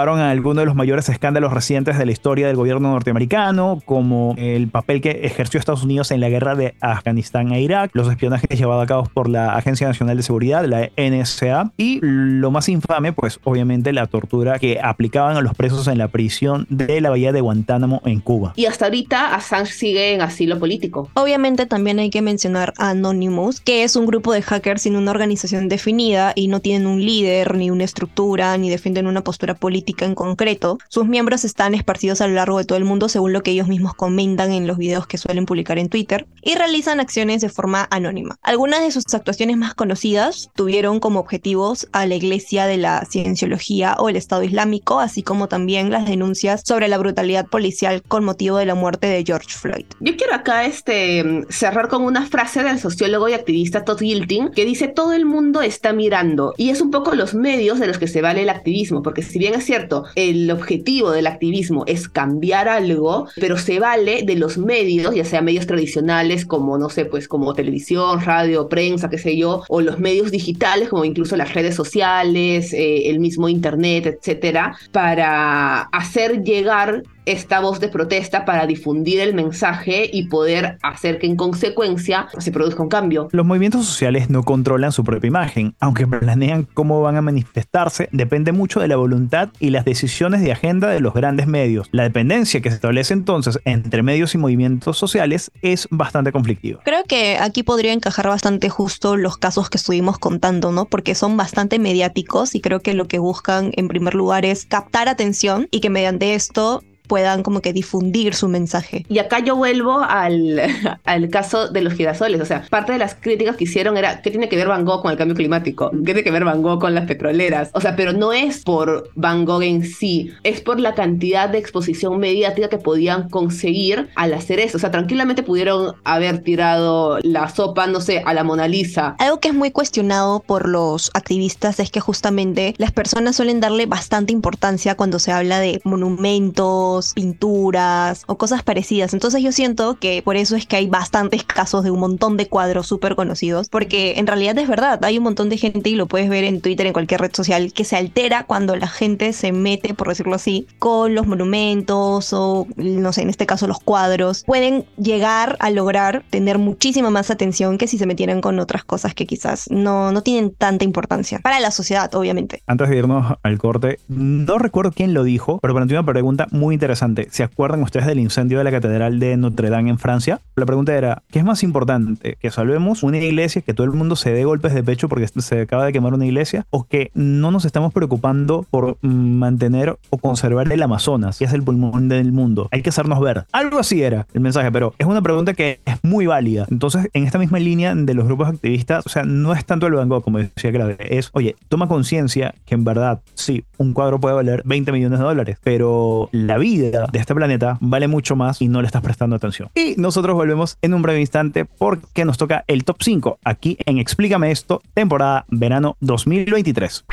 Destaparon 0.03 0.27
a 0.27 0.31
algunos 0.31 0.63
de 0.63 0.65
los 0.65 0.75
mayores 0.75 1.07
escándalos 1.07 1.53
recientes 1.53 1.97
de 1.97 2.05
la 2.05 2.11
historia 2.11 2.47
del 2.47 2.57
gobierno 2.57 2.91
norteamericano, 2.91 3.81
como 3.85 4.35
el 4.37 4.67
papel 4.67 4.99
que 4.99 5.21
ejerció 5.23 5.61
Estados 5.61 5.83
Unidos 5.83 6.11
en 6.11 6.19
la 6.19 6.27
guerra 6.27 6.55
de 6.55 6.75
Afganistán 6.81 7.53
e 7.53 7.61
Irak, 7.61 7.91
los 7.93 8.09
espionajes 8.09 8.49
llevados 8.49 8.83
a 8.83 8.87
cabo 8.87 9.09
por 9.13 9.29
la 9.29 9.55
Agencia 9.55 9.87
Nacional 9.87 10.17
de 10.17 10.23
Seguridad, 10.23 10.65
la 10.65 10.89
NSA, 10.97 11.71
y 11.77 12.01
lo 12.01 12.51
más 12.51 12.67
infame, 12.67 13.13
pues 13.13 13.39
obviamente 13.45 13.93
la 13.93 14.07
tortura 14.07 14.59
que 14.59 14.81
aplicaban 14.83 15.37
a 15.37 15.41
los 15.41 15.55
presos 15.55 15.87
en 15.87 15.97
la 15.97 16.09
prisión 16.09 16.67
de 16.69 16.99
la 16.99 17.09
bahía 17.09 17.31
de 17.31 17.39
Guantánamo 17.39 18.01
en 18.03 18.19
Cuba. 18.19 18.51
Y 18.57 18.65
hasta 18.65 18.87
ahorita 18.87 19.33
Assange 19.33 19.71
sigue 19.71 20.15
en 20.15 20.21
asilo 20.21 20.59
político. 20.59 21.07
Obviamente 21.13 21.65
también 21.65 21.99
hay 21.99 22.09
que 22.09 22.21
mencionar 22.21 22.73
a 22.77 22.89
Anonymous, 22.89 23.61
que 23.61 23.85
es 23.85 23.95
un 23.95 24.05
grupo 24.05 24.33
de 24.33 24.41
hackers 24.41 24.81
sin 24.81 24.97
una 24.97 25.11
organización 25.11 25.69
definida 25.69 26.33
y 26.35 26.49
no 26.49 26.59
tienen 26.59 26.87
un 26.87 27.05
líder, 27.05 27.55
ni 27.55 27.71
una 27.71 27.85
estructura, 27.85 28.57
ni 28.57 28.69
defienden 28.69 29.07
una 29.07 29.23
postura 29.23 29.53
política 29.53 29.92
en 30.01 30.15
concreto. 30.15 30.77
Sus 30.89 31.05
miembros 31.05 31.45
están 31.45 31.73
esparcidos 31.73 32.21
a 32.21 32.27
lo 32.27 32.33
largo 32.33 32.57
de 32.57 32.65
todo 32.65 32.77
el 32.77 32.85
mundo 32.85 33.09
según 33.09 33.33
lo 33.33 33.43
que 33.43 33.51
ellos 33.51 33.67
mismos 33.67 33.93
comentan 33.93 34.51
en 34.51 34.67
los 34.67 34.77
videos 34.77 35.07
que 35.07 35.17
suelen 35.17 35.45
publicar 35.45 35.77
en 35.77 35.89
Twitter 35.89 36.25
y 36.41 36.55
realizan 36.55 36.99
acciones 36.99 37.41
de 37.41 37.49
forma 37.49 37.87
anónima. 37.91 38.37
Algunas 38.41 38.81
de 38.81 38.91
sus 38.91 39.05
actuaciones 39.13 39.57
más 39.57 39.73
conocidas 39.73 40.49
tuvieron 40.55 40.99
como 40.99 41.19
objetivos 41.19 41.87
a 41.91 42.05
la 42.05 42.15
Iglesia 42.15 42.65
de 42.65 42.77
la 42.77 43.05
Cienciología 43.09 43.95
o 43.99 44.09
el 44.09 44.15
Estado 44.15 44.43
Islámico, 44.43 44.99
así 44.99 45.23
como 45.23 45.47
también 45.47 45.91
las 45.91 46.05
denuncias 46.05 46.63
sobre 46.65 46.87
la 46.87 46.97
brutalidad 46.97 47.47
policial 47.47 48.01
con 48.01 48.23
motivo 48.23 48.57
de 48.57 48.65
la 48.65 48.75
muerte 48.75 49.07
de 49.07 49.23
George 49.25 49.49
Floyd. 49.49 49.85
Yo 49.99 50.15
quiero 50.17 50.33
acá 50.33 50.65
este, 50.65 51.45
cerrar 51.49 51.87
con 51.87 52.03
una 52.03 52.25
frase 52.25 52.63
del 52.63 52.79
sociólogo 52.79 53.29
y 53.29 53.33
activista 53.33 53.85
Todd 53.85 53.99
Gilting 53.99 54.49
que 54.51 54.65
dice 54.65 54.87
todo 54.87 55.13
el 55.13 55.25
mundo 55.25 55.61
está 55.61 55.93
mirando 55.93 56.53
y 56.57 56.69
es 56.69 56.81
un 56.81 56.91
poco 56.91 57.15
los 57.15 57.33
medios 57.33 57.79
de 57.79 57.87
los 57.87 57.97
que 57.97 58.07
se 58.07 58.21
vale 58.21 58.43
el 58.43 58.49
activismo, 58.49 59.01
porque 59.01 59.21
si 59.21 59.39
bien 59.39 59.53
es 59.53 59.65
cierto, 59.65 59.82
el 60.15 60.49
objetivo 60.51 61.11
del 61.11 61.27
activismo 61.27 61.83
es 61.87 62.07
cambiar 62.07 62.67
algo, 62.67 63.27
pero 63.35 63.57
se 63.57 63.79
vale 63.79 64.23
de 64.23 64.35
los 64.35 64.57
medios, 64.57 65.13
ya 65.15 65.25
sea 65.25 65.41
medios 65.41 65.67
tradicionales 65.67 66.45
como, 66.45 66.77
no 66.77 66.89
sé, 66.89 67.05
pues 67.05 67.27
como 67.27 67.53
televisión, 67.53 68.21
radio, 68.21 68.69
prensa, 68.69 69.09
qué 69.09 69.17
sé 69.17 69.37
yo, 69.37 69.63
o 69.69 69.81
los 69.81 69.99
medios 69.99 70.31
digitales 70.31 70.89
como 70.89 71.05
incluso 71.05 71.35
las 71.35 71.53
redes 71.53 71.75
sociales, 71.75 72.73
eh, 72.73 73.09
el 73.09 73.19
mismo 73.19 73.49
internet, 73.49 74.05
etcétera, 74.05 74.77
para 74.91 75.81
hacer 75.81 76.43
llegar 76.43 77.03
esta 77.25 77.59
voz 77.59 77.79
de 77.79 77.87
protesta 77.87 78.45
para 78.45 78.65
difundir 78.65 79.19
el 79.19 79.33
mensaje 79.33 80.09
y 80.11 80.27
poder 80.27 80.77
hacer 80.81 81.19
que 81.19 81.27
en 81.27 81.35
consecuencia 81.35 82.27
se 82.37 82.51
produzca 82.51 82.83
un 82.83 82.89
cambio. 82.89 83.27
Los 83.31 83.45
movimientos 83.45 83.85
sociales 83.85 84.29
no 84.29 84.43
controlan 84.43 84.91
su 84.91 85.03
propia 85.03 85.27
imagen, 85.27 85.75
aunque 85.79 86.07
planean 86.07 86.67
cómo 86.73 87.01
van 87.01 87.15
a 87.15 87.21
manifestarse, 87.21 88.09
depende 88.11 88.51
mucho 88.51 88.79
de 88.79 88.87
la 88.87 88.95
voluntad 88.95 89.49
y 89.59 89.69
las 89.69 89.85
decisiones 89.85 90.41
de 90.41 90.51
agenda 90.51 90.89
de 90.89 90.99
los 90.99 91.13
grandes 91.13 91.47
medios. 91.47 91.87
La 91.91 92.03
dependencia 92.03 92.61
que 92.61 92.69
se 92.69 92.75
establece 92.75 93.13
entonces 93.13 93.59
entre 93.65 94.03
medios 94.03 94.35
y 94.35 94.37
movimientos 94.37 94.97
sociales 94.97 95.51
es 95.61 95.87
bastante 95.91 96.31
conflictiva. 96.31 96.81
Creo 96.83 97.03
que 97.03 97.37
aquí 97.37 97.63
podría 97.63 97.93
encajar 97.93 98.27
bastante 98.27 98.69
justo 98.69 99.17
los 99.17 99.37
casos 99.37 99.69
que 99.69 99.77
estuvimos 99.77 100.17
contando, 100.19 100.71
¿no? 100.71 100.85
Porque 100.85 101.15
son 101.15 101.37
bastante 101.37 101.79
mediáticos 101.79 102.55
y 102.55 102.61
creo 102.61 102.79
que 102.79 102.93
lo 102.93 103.07
que 103.07 103.19
buscan 103.19 103.71
en 103.75 103.87
primer 103.87 104.15
lugar 104.15 104.45
es 104.45 104.65
captar 104.65 105.09
atención 105.09 105.67
y 105.71 105.79
que 105.79 105.89
mediante 105.89 106.35
esto 106.35 106.81
puedan 107.07 107.43
como 107.43 107.61
que 107.61 107.73
difundir 107.73 108.33
su 108.33 108.47
mensaje. 108.47 109.05
Y 109.09 109.19
acá 109.19 109.39
yo 109.39 109.55
vuelvo 109.55 109.99
al, 109.99 110.61
al 111.03 111.29
caso 111.29 111.67
de 111.67 111.81
los 111.81 111.93
girasoles. 111.93 112.41
O 112.41 112.45
sea, 112.45 112.65
parte 112.69 112.93
de 112.93 112.97
las 112.97 113.15
críticas 113.15 113.55
que 113.55 113.65
hicieron 113.65 113.97
era, 113.97 114.21
¿qué 114.21 114.29
tiene 114.31 114.49
que 114.49 114.55
ver 114.55 114.67
Van 114.67 114.85
Gogh 114.85 115.01
con 115.01 115.11
el 115.11 115.17
cambio 115.17 115.35
climático? 115.35 115.91
¿Qué 115.91 116.05
tiene 116.05 116.23
que 116.23 116.31
ver 116.31 116.45
Van 116.45 116.61
Gogh 116.61 116.79
con 116.79 116.95
las 116.95 117.05
petroleras? 117.05 117.69
O 117.73 117.81
sea, 117.81 117.95
pero 117.95 118.13
no 118.13 118.33
es 118.33 118.63
por 118.63 119.09
Van 119.15 119.45
Gogh 119.45 119.63
en 119.63 119.83
sí, 119.83 120.31
es 120.43 120.61
por 120.61 120.79
la 120.79 120.93
cantidad 120.93 121.49
de 121.49 121.57
exposición 121.57 122.19
mediática 122.19 122.69
que 122.69 122.77
podían 122.77 123.29
conseguir 123.29 124.09
al 124.15 124.33
hacer 124.33 124.59
eso. 124.59 124.77
O 124.77 124.79
sea, 124.79 124.91
tranquilamente 124.91 125.43
pudieron 125.43 125.95
haber 126.03 126.39
tirado 126.39 127.19
la 127.21 127.49
sopa, 127.49 127.87
no 127.87 128.01
sé, 128.01 128.21
a 128.25 128.33
la 128.33 128.43
Mona 128.43 128.67
Lisa. 128.67 129.15
Algo 129.19 129.39
que 129.39 129.49
es 129.49 129.53
muy 129.53 129.71
cuestionado 129.71 130.39
por 130.39 130.67
los 130.67 131.11
activistas 131.13 131.79
es 131.79 131.91
que 131.91 131.99
justamente 131.99 132.73
las 132.77 132.91
personas 132.91 133.35
suelen 133.35 133.59
darle 133.59 133.85
bastante 133.85 134.33
importancia 134.33 134.95
cuando 134.95 135.19
se 135.19 135.31
habla 135.31 135.59
de 135.59 135.81
monumentos, 135.83 136.92
pinturas 137.13 138.23
o 138.27 138.37
cosas 138.37 138.63
parecidas. 138.63 139.13
Entonces 139.13 139.41
yo 139.41 139.51
siento 139.51 139.97
que 139.99 140.21
por 140.21 140.35
eso 140.35 140.55
es 140.55 140.65
que 140.65 140.75
hay 140.75 140.87
bastantes 140.87 141.43
casos 141.43 141.83
de 141.83 141.91
un 141.91 141.99
montón 141.99 142.37
de 142.37 142.47
cuadros 142.47 142.87
súper 142.87 143.15
conocidos, 143.15 143.69
porque 143.69 144.13
en 144.17 144.27
realidad 144.27 144.57
es 144.57 144.67
verdad, 144.67 145.03
hay 145.03 145.17
un 145.17 145.23
montón 145.23 145.49
de 145.49 145.57
gente 145.57 145.89
y 145.89 145.95
lo 145.95 146.07
puedes 146.07 146.29
ver 146.29 146.43
en 146.43 146.61
Twitter, 146.61 146.85
en 146.85 146.93
cualquier 146.93 147.21
red 147.21 147.31
social, 147.33 147.73
que 147.73 147.83
se 147.83 147.95
altera 147.95 148.45
cuando 148.45 148.75
la 148.75 148.87
gente 148.87 149.33
se 149.33 149.51
mete, 149.51 149.93
por 149.93 150.09
decirlo 150.09 150.35
así, 150.35 150.67
con 150.79 151.15
los 151.15 151.27
monumentos 151.27 152.33
o, 152.33 152.67
no 152.75 153.13
sé, 153.13 153.21
en 153.23 153.29
este 153.29 153.45
caso 153.45 153.67
los 153.67 153.79
cuadros. 153.79 154.43
Pueden 154.45 154.85
llegar 154.97 155.57
a 155.59 155.69
lograr 155.69 156.23
tener 156.29 156.57
muchísima 156.57 157.09
más 157.09 157.31
atención 157.31 157.77
que 157.77 157.87
si 157.87 157.97
se 157.97 158.05
metieran 158.05 158.41
con 158.41 158.59
otras 158.59 158.83
cosas 158.83 159.13
que 159.13 159.25
quizás 159.25 159.69
no, 159.69 160.11
no 160.11 160.21
tienen 160.21 160.53
tanta 160.53 160.85
importancia. 160.85 161.39
Para 161.39 161.59
la 161.59 161.71
sociedad, 161.71 162.13
obviamente. 162.15 162.61
Antes 162.67 162.89
de 162.89 162.97
irnos 162.97 163.37
al 163.41 163.57
corte, 163.57 163.99
no 164.07 164.57
recuerdo 164.57 164.91
quién 164.91 165.13
lo 165.13 165.23
dijo, 165.23 165.59
pero 165.61 165.73
planteé 165.73 165.97
una 165.97 166.05
pregunta 166.05 166.47
muy 166.51 166.73
interesante 166.73 166.82
interesante. 166.83 167.27
¿Se 167.31 167.43
acuerdan 167.43 167.81
ustedes 167.81 168.05
del 168.07 168.19
incendio 168.19 168.57
de 168.57 168.65
la 168.65 168.71
Catedral 168.71 169.17
de 169.17 169.37
Notre 169.37 169.69
Dame 169.69 169.89
en 169.89 169.97
Francia? 169.97 170.41
La 170.57 170.65
pregunta 170.65 170.93
era, 170.93 171.23
¿qué 171.31 171.39
es 171.39 171.45
más 171.45 171.63
importante? 171.63 172.35
¿Que 172.41 172.51
salvemos 172.51 173.03
una 173.03 173.19
iglesia, 173.19 173.61
que 173.61 173.73
todo 173.73 173.85
el 173.85 173.93
mundo 173.93 174.17
se 174.17 174.33
dé 174.33 174.43
golpes 174.43 174.73
de 174.73 174.83
pecho 174.83 175.07
porque 175.07 175.25
se 175.29 175.61
acaba 175.61 175.85
de 175.85 175.93
quemar 175.93 176.13
una 176.13 176.25
iglesia? 176.25 176.65
¿O 176.71 176.83
que 176.83 177.09
no 177.13 177.51
nos 177.51 177.63
estamos 177.63 177.93
preocupando 177.93 178.65
por 178.69 178.97
mantener 179.01 179.97
o 180.09 180.17
conservar 180.17 180.69
el 180.73 180.83
Amazonas, 180.83 181.39
que 181.39 181.45
es 181.45 181.53
el 181.53 181.63
pulmón 181.63 182.09
del 182.09 182.33
mundo? 182.33 182.67
Hay 182.71 182.81
que 182.81 182.89
hacernos 182.89 183.21
ver. 183.21 183.45
Algo 183.53 183.79
así 183.79 184.03
era 184.03 184.27
el 184.33 184.41
mensaje, 184.41 184.69
pero 184.69 184.93
es 184.97 185.07
una 185.07 185.21
pregunta 185.21 185.53
que 185.53 185.79
es 185.85 185.95
muy 186.03 186.25
válida. 186.25 186.67
Entonces, 186.69 187.07
en 187.13 187.23
esta 187.23 187.39
misma 187.39 187.59
línea 187.59 187.95
de 187.95 188.13
los 188.13 188.25
grupos 188.25 188.49
activistas, 188.49 189.05
o 189.05 189.09
sea, 189.09 189.23
no 189.23 189.53
es 189.53 189.63
tanto 189.63 189.87
el 189.87 189.93
Van 189.93 190.09
Gogh, 190.09 190.21
como 190.21 190.39
decía 190.39 190.73
Clave, 190.73 190.97
es, 190.99 191.29
oye, 191.31 191.55
toma 191.69 191.87
conciencia 191.87 192.53
que 192.65 192.75
en 192.75 192.83
verdad, 192.83 193.21
sí, 193.35 193.63
un 193.77 193.93
cuadro 193.93 194.19
puede 194.19 194.35
valer 194.35 194.63
20 194.65 194.91
millones 194.91 195.19
de 195.19 195.25
dólares, 195.25 195.57
pero 195.63 196.27
la 196.33 196.57
vida 196.57 196.72
de 196.77 197.07
este 197.13 197.35
planeta 197.35 197.77
vale 197.81 198.07
mucho 198.07 198.35
más 198.35 198.61
y 198.61 198.67
no 198.67 198.81
le 198.81 198.87
estás 198.87 199.01
prestando 199.01 199.35
atención. 199.35 199.69
Y 199.75 199.95
nosotros 199.97 200.35
volvemos 200.35 200.77
en 200.81 200.93
un 200.93 201.01
breve 201.01 201.19
instante 201.19 201.65
porque 201.65 202.25
nos 202.25 202.37
toca 202.37 202.63
el 202.67 202.83
top 202.83 202.97
5 203.01 203.39
aquí 203.43 203.77
en 203.85 203.97
Explícame 203.97 204.51
esto, 204.51 204.81
temporada 204.93 205.45
verano 205.49 205.97
2023. 206.01 207.05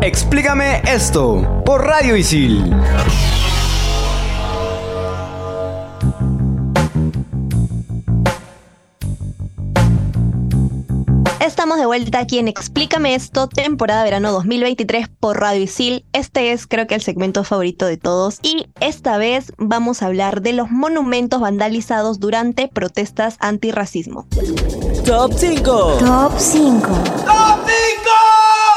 Explícame 0.00 0.80
esto 0.86 1.62
por 1.64 1.84
Radio 1.84 2.16
Isil. 2.16 2.72
Estamos 11.68 11.80
de 11.82 11.86
vuelta 11.86 12.20
aquí 12.20 12.38
en 12.38 12.48
Explícame 12.48 13.14
esto, 13.14 13.46
temporada 13.46 14.02
verano 14.02 14.32
2023 14.32 15.06
por 15.20 15.38
Radio 15.38 15.64
Isil. 15.64 16.06
Este 16.14 16.52
es 16.52 16.66
creo 16.66 16.86
que 16.86 16.94
el 16.94 17.02
segmento 17.02 17.44
favorito 17.44 17.84
de 17.84 17.98
todos 17.98 18.38
y 18.40 18.68
esta 18.80 19.18
vez 19.18 19.52
vamos 19.58 20.00
a 20.00 20.06
hablar 20.06 20.40
de 20.40 20.54
los 20.54 20.70
monumentos 20.70 21.42
vandalizados 21.42 22.20
durante 22.20 22.68
protestas 22.68 23.36
antirracismo. 23.40 24.26
Top 25.04 25.30
5. 25.36 25.98
Top 25.98 26.32
5. 26.38 26.88
¡Top 27.26 27.60
5! 27.66 28.67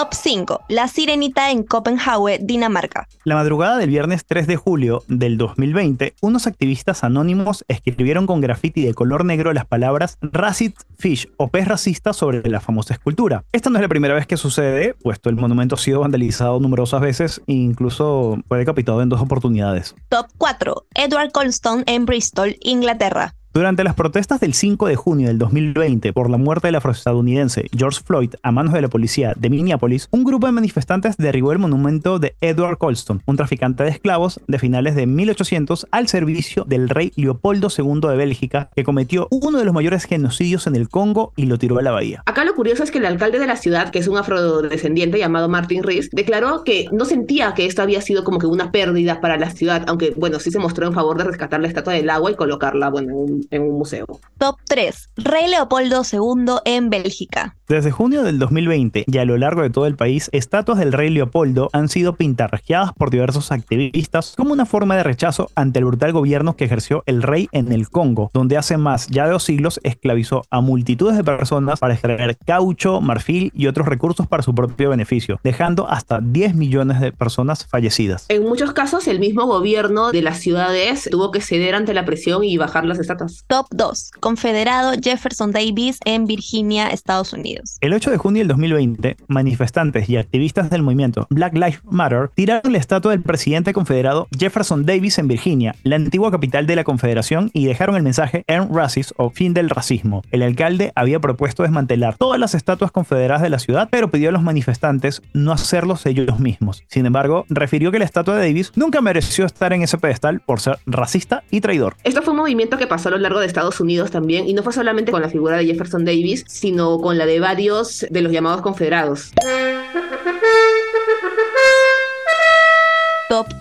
Top 0.00 0.14
5. 0.14 0.62
La 0.68 0.88
Sirenita 0.88 1.50
en 1.50 1.62
Copenhague, 1.62 2.38
Dinamarca. 2.40 3.06
La 3.24 3.34
madrugada 3.34 3.76
del 3.76 3.90
viernes 3.90 4.24
3 4.24 4.46
de 4.46 4.56
julio 4.56 5.02
del 5.08 5.36
2020, 5.36 6.14
unos 6.22 6.46
activistas 6.46 7.04
anónimos 7.04 7.66
escribieron 7.68 8.26
con 8.26 8.40
grafiti 8.40 8.82
de 8.82 8.94
color 8.94 9.26
negro 9.26 9.52
las 9.52 9.66
palabras 9.66 10.16
Racist 10.22 10.84
Fish 10.98 11.28
o 11.36 11.48
pez 11.48 11.68
racista 11.68 12.14
sobre 12.14 12.48
la 12.48 12.60
famosa 12.60 12.94
escultura. 12.94 13.44
Esta 13.52 13.68
no 13.68 13.76
es 13.76 13.82
la 13.82 13.88
primera 13.88 14.14
vez 14.14 14.26
que 14.26 14.38
sucede, 14.38 14.94
puesto 14.94 15.28
el 15.28 15.36
monumento 15.36 15.74
ha 15.74 15.78
sido 15.78 16.00
vandalizado 16.00 16.58
numerosas 16.60 17.02
veces 17.02 17.42
e 17.46 17.52
incluso 17.52 18.38
fue 18.48 18.56
decapitado 18.56 19.02
en 19.02 19.10
dos 19.10 19.20
oportunidades. 19.20 19.94
Top 20.08 20.28
4. 20.38 20.86
Edward 20.94 21.30
Colston 21.30 21.82
en 21.84 22.06
Bristol, 22.06 22.56
Inglaterra. 22.60 23.34
Durante 23.52 23.82
las 23.82 23.96
protestas 23.96 24.38
del 24.38 24.54
5 24.54 24.86
de 24.86 24.94
junio 24.94 25.26
del 25.26 25.38
2020 25.38 26.12
por 26.12 26.30
la 26.30 26.36
muerte 26.36 26.68
del 26.68 26.76
afroestadounidense 26.76 27.66
George 27.76 28.00
Floyd 28.04 28.34
a 28.44 28.52
manos 28.52 28.72
de 28.74 28.80
la 28.80 28.86
policía 28.86 29.34
de 29.36 29.50
Minneapolis, 29.50 30.06
un 30.12 30.22
grupo 30.22 30.46
de 30.46 30.52
manifestantes 30.52 31.16
derribó 31.16 31.50
el 31.50 31.58
monumento 31.58 32.20
de 32.20 32.36
Edward 32.40 32.78
Colston, 32.78 33.24
un 33.26 33.36
traficante 33.36 33.82
de 33.82 33.90
esclavos 33.90 34.40
de 34.46 34.60
finales 34.60 34.94
de 34.94 35.08
1800 35.08 35.88
al 35.90 36.06
servicio 36.06 36.64
del 36.64 36.88
rey 36.88 37.10
Leopoldo 37.16 37.66
II 37.76 38.08
de 38.08 38.16
Bélgica, 38.16 38.70
que 38.76 38.84
cometió 38.84 39.26
uno 39.32 39.58
de 39.58 39.64
los 39.64 39.74
mayores 39.74 40.04
genocidios 40.04 40.68
en 40.68 40.76
el 40.76 40.88
Congo 40.88 41.32
y 41.34 41.46
lo 41.46 41.58
tiró 41.58 41.76
a 41.80 41.82
la 41.82 41.90
bahía. 41.90 42.22
Acá 42.26 42.44
lo 42.44 42.54
curioso 42.54 42.84
es 42.84 42.92
que 42.92 42.98
el 42.98 43.06
alcalde 43.06 43.40
de 43.40 43.48
la 43.48 43.56
ciudad, 43.56 43.90
que 43.90 43.98
es 43.98 44.06
un 44.06 44.16
afrodescendiente 44.16 45.18
llamado 45.18 45.48
Martin 45.48 45.82
Rees, 45.82 46.08
declaró 46.12 46.62
que 46.62 46.86
no 46.92 47.04
sentía 47.04 47.52
que 47.54 47.66
esto 47.66 47.82
había 47.82 48.00
sido 48.00 48.22
como 48.22 48.38
que 48.38 48.46
una 48.46 48.70
pérdida 48.70 49.20
para 49.20 49.36
la 49.38 49.50
ciudad, 49.50 49.82
aunque 49.88 50.14
bueno, 50.16 50.38
sí 50.38 50.52
se 50.52 50.60
mostró 50.60 50.86
en 50.86 50.92
favor 50.92 51.18
de 51.18 51.24
rescatar 51.24 51.58
la 51.60 51.66
estatua 51.66 51.94
del 51.94 52.10
agua 52.10 52.30
y 52.30 52.36
colocarla, 52.36 52.90
bueno, 52.90 53.10
en 53.10 53.16
un 53.16 53.39
en 53.50 53.62
un 53.62 53.78
museo. 53.78 54.06
Top 54.38 54.56
3. 54.68 55.10
Rey 55.16 55.48
Leopoldo 55.48 56.02
II 56.10 56.54
en 56.64 56.90
Bélgica. 56.90 57.56
Desde 57.68 57.92
junio 57.92 58.24
del 58.24 58.40
2020 58.40 59.04
y 59.06 59.18
a 59.18 59.24
lo 59.24 59.36
largo 59.36 59.62
de 59.62 59.70
todo 59.70 59.86
el 59.86 59.94
país, 59.94 60.28
estatuas 60.32 60.78
del 60.78 60.92
rey 60.92 61.08
Leopoldo 61.08 61.70
han 61.72 61.88
sido 61.88 62.16
pintarrajeadas 62.16 62.92
por 62.94 63.10
diversos 63.10 63.52
activistas 63.52 64.34
como 64.36 64.52
una 64.52 64.66
forma 64.66 64.96
de 64.96 65.04
rechazo 65.04 65.50
ante 65.54 65.78
el 65.78 65.84
brutal 65.84 66.12
gobierno 66.12 66.56
que 66.56 66.64
ejerció 66.64 67.04
el 67.06 67.22
rey 67.22 67.48
en 67.52 67.70
el 67.70 67.88
Congo, 67.88 68.32
donde 68.34 68.56
hace 68.56 68.76
más 68.76 69.06
ya 69.06 69.26
de 69.26 69.30
dos 69.30 69.44
siglos 69.44 69.78
esclavizó 69.84 70.42
a 70.50 70.60
multitudes 70.60 71.16
de 71.16 71.22
personas 71.22 71.78
para 71.78 71.94
extraer 71.94 72.36
caucho, 72.38 73.00
marfil 73.00 73.52
y 73.54 73.68
otros 73.68 73.86
recursos 73.86 74.26
para 74.26 74.42
su 74.42 74.52
propio 74.52 74.90
beneficio, 74.90 75.38
dejando 75.44 75.88
hasta 75.88 76.18
10 76.20 76.56
millones 76.56 77.00
de 77.00 77.12
personas 77.12 77.66
fallecidas. 77.66 78.26
En 78.28 78.42
muchos 78.42 78.72
casos, 78.72 79.06
el 79.06 79.20
mismo 79.20 79.46
gobierno 79.46 80.10
de 80.10 80.22
las 80.22 80.38
ciudades 80.38 81.08
tuvo 81.10 81.30
que 81.30 81.40
ceder 81.40 81.74
ante 81.74 81.94
la 81.94 82.04
presión 82.04 82.42
y 82.42 82.56
bajar 82.56 82.84
las 82.84 82.98
estatuas. 82.98 83.29
Top 83.46 83.66
2. 83.70 84.12
Confederado 84.20 84.92
Jefferson 85.02 85.52
Davis 85.52 85.98
en 86.04 86.26
Virginia, 86.26 86.88
Estados 86.88 87.32
Unidos. 87.32 87.76
El 87.80 87.92
8 87.94 88.10
de 88.10 88.16
junio 88.16 88.40
del 88.40 88.48
2020, 88.48 89.16
manifestantes 89.28 90.08
y 90.08 90.16
activistas 90.16 90.70
del 90.70 90.82
movimiento 90.82 91.26
Black 91.30 91.54
Lives 91.54 91.80
Matter 91.84 92.30
tiraron 92.34 92.72
la 92.72 92.78
estatua 92.78 93.12
del 93.12 93.22
presidente 93.22 93.72
confederado 93.72 94.28
Jefferson 94.36 94.84
Davis 94.84 95.18
en 95.18 95.28
Virginia, 95.28 95.74
la 95.82 95.96
antigua 95.96 96.30
capital 96.30 96.66
de 96.66 96.76
la 96.76 96.84
Confederación, 96.84 97.50
y 97.52 97.66
dejaron 97.66 97.96
el 97.96 98.02
mensaje 98.02 98.44
End 98.46 98.74
Racist 98.74 99.12
o 99.16 99.30
fin 99.30 99.54
del 99.54 99.70
racismo. 99.70 100.22
El 100.30 100.42
alcalde 100.42 100.92
había 100.94 101.20
propuesto 101.20 101.62
desmantelar 101.62 102.16
todas 102.16 102.40
las 102.40 102.54
estatuas 102.54 102.90
confederadas 102.90 103.42
de 103.42 103.50
la 103.50 103.58
ciudad, 103.58 103.88
pero 103.90 104.10
pidió 104.10 104.28
a 104.28 104.32
los 104.32 104.42
manifestantes 104.42 105.22
no 105.32 105.52
hacerlos 105.52 106.06
ellos 106.06 106.38
mismos. 106.38 106.84
Sin 106.88 107.06
embargo, 107.06 107.46
refirió 107.48 107.92
que 107.92 107.98
la 107.98 108.04
estatua 108.04 108.36
de 108.36 108.48
Davis 108.48 108.72
nunca 108.74 109.00
mereció 109.00 109.46
estar 109.46 109.72
en 109.72 109.82
ese 109.82 109.98
pedestal 109.98 110.40
por 110.40 110.60
ser 110.60 110.78
racista 110.86 111.44
y 111.50 111.60
traidor. 111.60 111.96
Esto 112.04 112.22
fue 112.22 112.32
un 112.32 112.40
movimiento 112.40 112.76
que 112.76 112.86
pasó 112.86 113.08
a 113.08 113.12
lo 113.12 113.18
largo 113.20 113.40
de 113.40 113.46
Estados 113.46 113.80
Unidos 113.80 114.10
también, 114.10 114.48
y 114.48 114.54
no 114.54 114.62
fue 114.62 114.72
solamente 114.72 115.12
con 115.12 115.22
la 115.22 115.28
figura 115.28 115.56
de 115.56 115.66
Jefferson 115.66 116.04
Davis, 116.04 116.44
sino 116.48 116.98
con 116.98 117.18
la 117.18 117.26
de 117.26 117.40
varios 117.40 118.06
de 118.10 118.22
los 118.22 118.32
llamados 118.32 118.62
confederados. 118.62 119.32